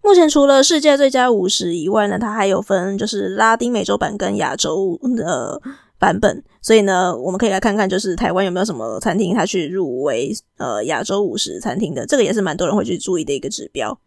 [0.00, 5.60] 目前除了世界最佳五十以外呢，它还有分就是拉丁美洲版跟亚洲的
[5.98, 13.98] 版本，所以呢，我们可以来看看就是台湾有没有什么餐厅它去入围呃亚洲五十餐厅的，这个也是蛮多人会去注意的一个指标。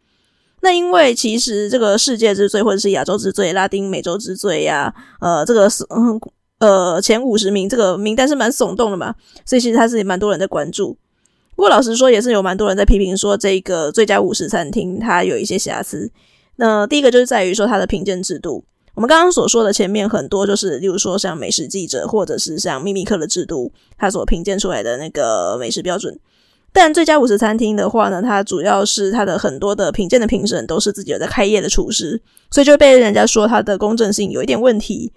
[0.62, 6.20] 那因为其实这个世界之最或者是亚洲之最、拉丁美洲之最呀，呃，这个是嗯
[6.60, 9.16] 呃前五十名这个名单是蛮耸动的嘛，
[9.46, 10.96] 所以其实它是蛮多人在关注。
[11.56, 16.12] 不过老实说，也是有蛮多人在批评说这个最佳五十餐厅它有一些瑕疵。
[16.58, 18.64] 那第一个就是在于说它的评鉴制度，
[18.94, 26.20] 我们刚刚所说的前面很多就是，例如说像美食记者或者是像秘密客的制度，它所评鉴出来的那个美食标准。
[26.74, 35.12] 但最佳五十餐厅的话呢，它主要是它的很多的品鉴的评审都是自己有在开业的厨师，所以就被人家说它的公正性有一点问题。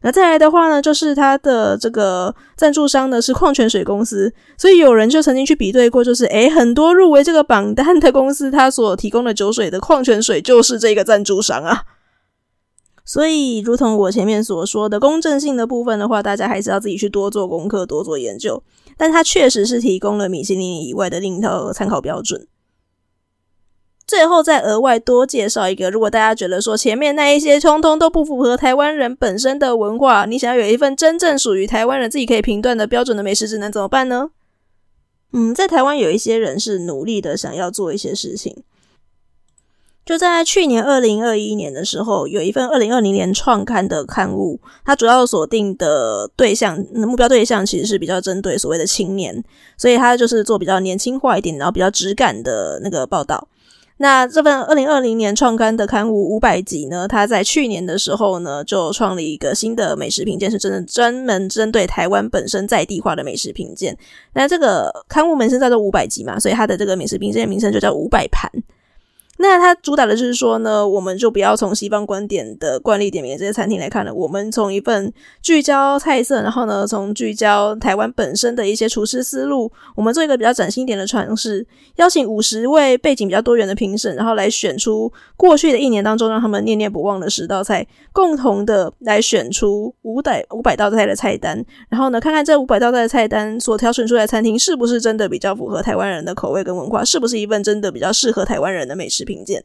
[0.00, 11.82] 那再来的话呢，就是它的这个赞助商呢是矿泉水公司，所以有人就曾经去比对过，就是诶，很多入围这个榜单的公司，它所提供的酒水的矿泉水就是这个赞助商啊。
[13.04, 18.62] 所以，如同我前面所说的公正性的部分的话，大家还是要自己去多做功课，多做研究。
[18.96, 22.46] 但它确实是提供了米其林以外的另一套参考标准。
[24.06, 34.30] 最后再额外多介绍一个，如果大家觉得说前面那一些通通都不符合台湾人本身的文化，你想要有一份真正属于台湾人自己可以评断的标准的美食指南怎么办呢？
[35.32, 38.62] 嗯，在台湾有一些人是努力的想要做一些事情。
[40.04, 49.42] 就在去年二零二一年的时候，有一份二零二零年创刊的刊物，它主要锁定的对象，目标对象其实是比较针对所谓的青年，
[49.78, 53.48] 所以它就是做比较年轻化一点，然后比较质感的那个报道。
[53.96, 63.96] 那这份二零二零年创刊的刊物五百集呢，它在去年的时候呢，就创立一个新的美食评鉴，是真的专门针对台湾本身在地化的美食评鉴。
[64.34, 68.50] 那这个刊物名称叫做五百集嘛，所以它的这个美食评鉴名称就叫五百盘。
[69.44, 75.12] 那它主打的就是说呢，我们就不要从西方观点的惯例点名这些餐厅来看了，我们从一份
[75.42, 81.66] 聚焦菜色，然后呢，从聚焦台湾本身的一些厨师思路，我们做一个比较崭新一点的尝试，
[81.96, 99.33] 邀请五十位背景比较多元的评审，然后来选出过去的一年当中让他们念念不忘的十道菜，共同的来选出五百五百道菜的菜单，然后呢，看看这五百道菜的菜单所挑选出来的餐厅是不是真的比较符合台湾人的口味跟文化，是不是一份真的比较适合台湾人的美食品。
[99.34, 99.64] 评鉴，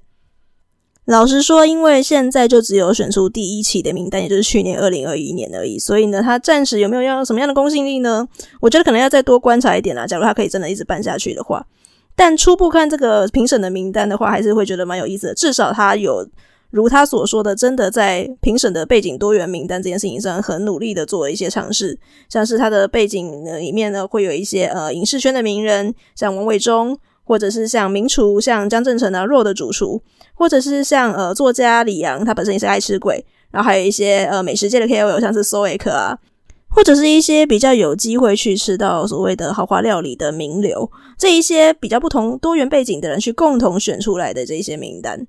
[1.05, 8.27] 老实说，因为现在就只有选出第一期的名单，也就是去年二零二一年而已，所以呢，他暂时有没有要什么样的公信力呢？
[8.61, 10.07] 我觉得可能要再多观察一点啦。
[10.07, 11.65] 假如他可以真的一直办下去的话，
[12.15, 15.33] 但初步看这个评审的名单的话，还是会觉得蛮有意思的。
[15.33, 16.27] 至少他有
[16.69, 21.97] 如他所说的，真的在评审的背景多元名单这件事情上很努力的做了一些尝试，
[22.29, 26.99] 像是他的背景里面呢，会有一些呃影视圈的名人，像王伟忠。
[27.30, 30.01] 或者是像名厨，像江正成的，弱的主厨，
[30.34, 36.18] 或者是像呃作家李阳，他本身也是爱吃鬼，然后还有一些呃美食界的 KOL，像是 Soek 啊，
[36.69, 40.89] 或者是一些比较有机会去吃到所谓的豪华料理的名流，
[41.19, 45.27] 这一些比较不同多元背景的人去共同选出来的这些名单。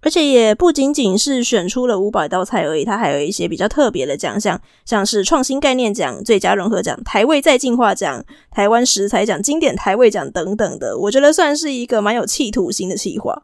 [0.00, 10.96] 而且也不仅仅是选出了五百道菜而已，它还有一些比较特别的奖项，像是创新概念奖、最佳融合奖、台味再进化奖、台湾食材奖、经典台味奖等等的。
[10.96, 13.42] 我觉得算是一个蛮有企图心的企划。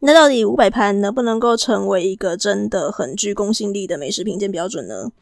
[0.00, 5.12] 那到底五百盘能不能够成为一个真的很具公信力的美食评鉴标准呢？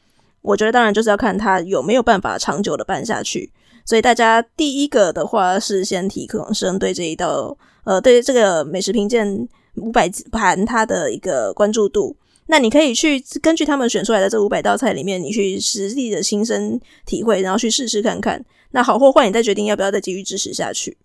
[0.40, 3.52] 我觉得当然就是要看它有没有办法长久的办下去。
[3.85, 9.47] 所以大家第一个的话是先提可生对这一道，呃，对这个美食评鉴。
[9.81, 12.16] 五百盘它的一个关注度，
[12.47, 20.98] 那你可以去根据他们选出来的这五百道菜里面，你去实际的亲身体会，然后去试试看看，那好或坏，你再决定要不要再继续支持下去。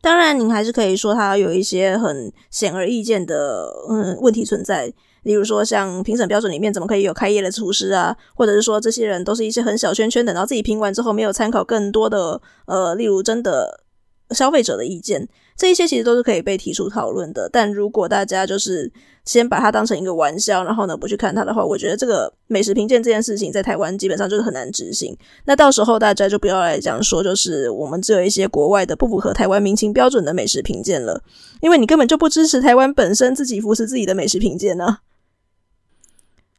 [0.00, 4.92] 当然，您还是可以说它有一些很显而易见的嗯问题存在，
[5.22, 13.82] 例如说像评审标准里面怎么可以有开业的厨师啊，或者是说这些人都是一些很小圈圈的，然后自己评完之后没有参考更多的呃，例如真的。
[14.30, 17.48] 消费者的意见，这一些其实都是可以被提出讨论的。
[17.50, 18.92] 但如果大家就是
[19.24, 25.16] 先把它当成一个玩笑，然后呢不去看它的话，我觉得这个美食评鉴这件事情在台湾基本上就是很难执行。
[25.46, 31.22] 那到时候大家就不要来讲说，就是我们只有一些国外的不符合台湾民情标准的美食评鉴了，
[31.62, 34.98] 因为你根本就不支持台湾本身自己扶持自己的美食评鉴呢。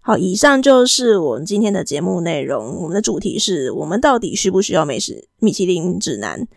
[0.01, 2.77] 好，以上就是我们今天的节目内容。
[2.81, 6.47] 我们的主题是我们到底需不需要美食米其林指南？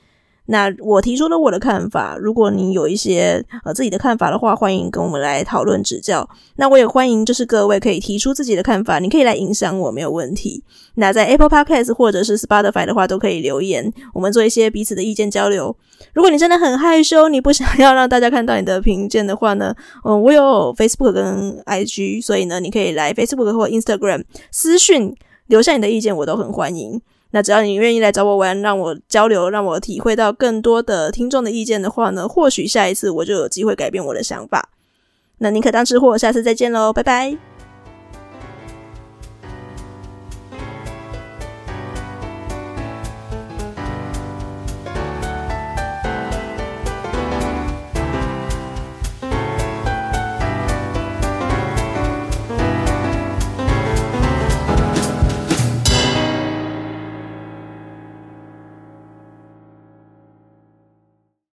[0.47, 6.29] 那我提出了我的看法，如果你有一些呃自己的看法的话，欢迎跟我们来讨论指教。
[6.57, 10.65] 那我也欢迎就是各位可以提出自己的看法，你可以来影响我没有问题。
[10.97, 15.75] 那在 Apple Podcast 或者是 Spotify 的话，都可以留言，我们做一些彼此的意见交流。
[16.15, 19.73] 如果你真的很害羞，你不想要让大家看到你的评鉴的话呢，
[20.05, 25.15] 嗯，我有 Facebook 跟 IG，所以呢，你可以来 Facebook 或 Instagram 私讯
[25.47, 27.01] 留下你的意见，我都很欢迎。
[27.33, 34.69] 那只要你愿意来找我玩，让我交流，让我体会到更多的听众的意见的话呢，或许下一次我就有机会改变我的想法。
[35.39, 37.50] 那宁可当吃货，下次再见喽，拜拜。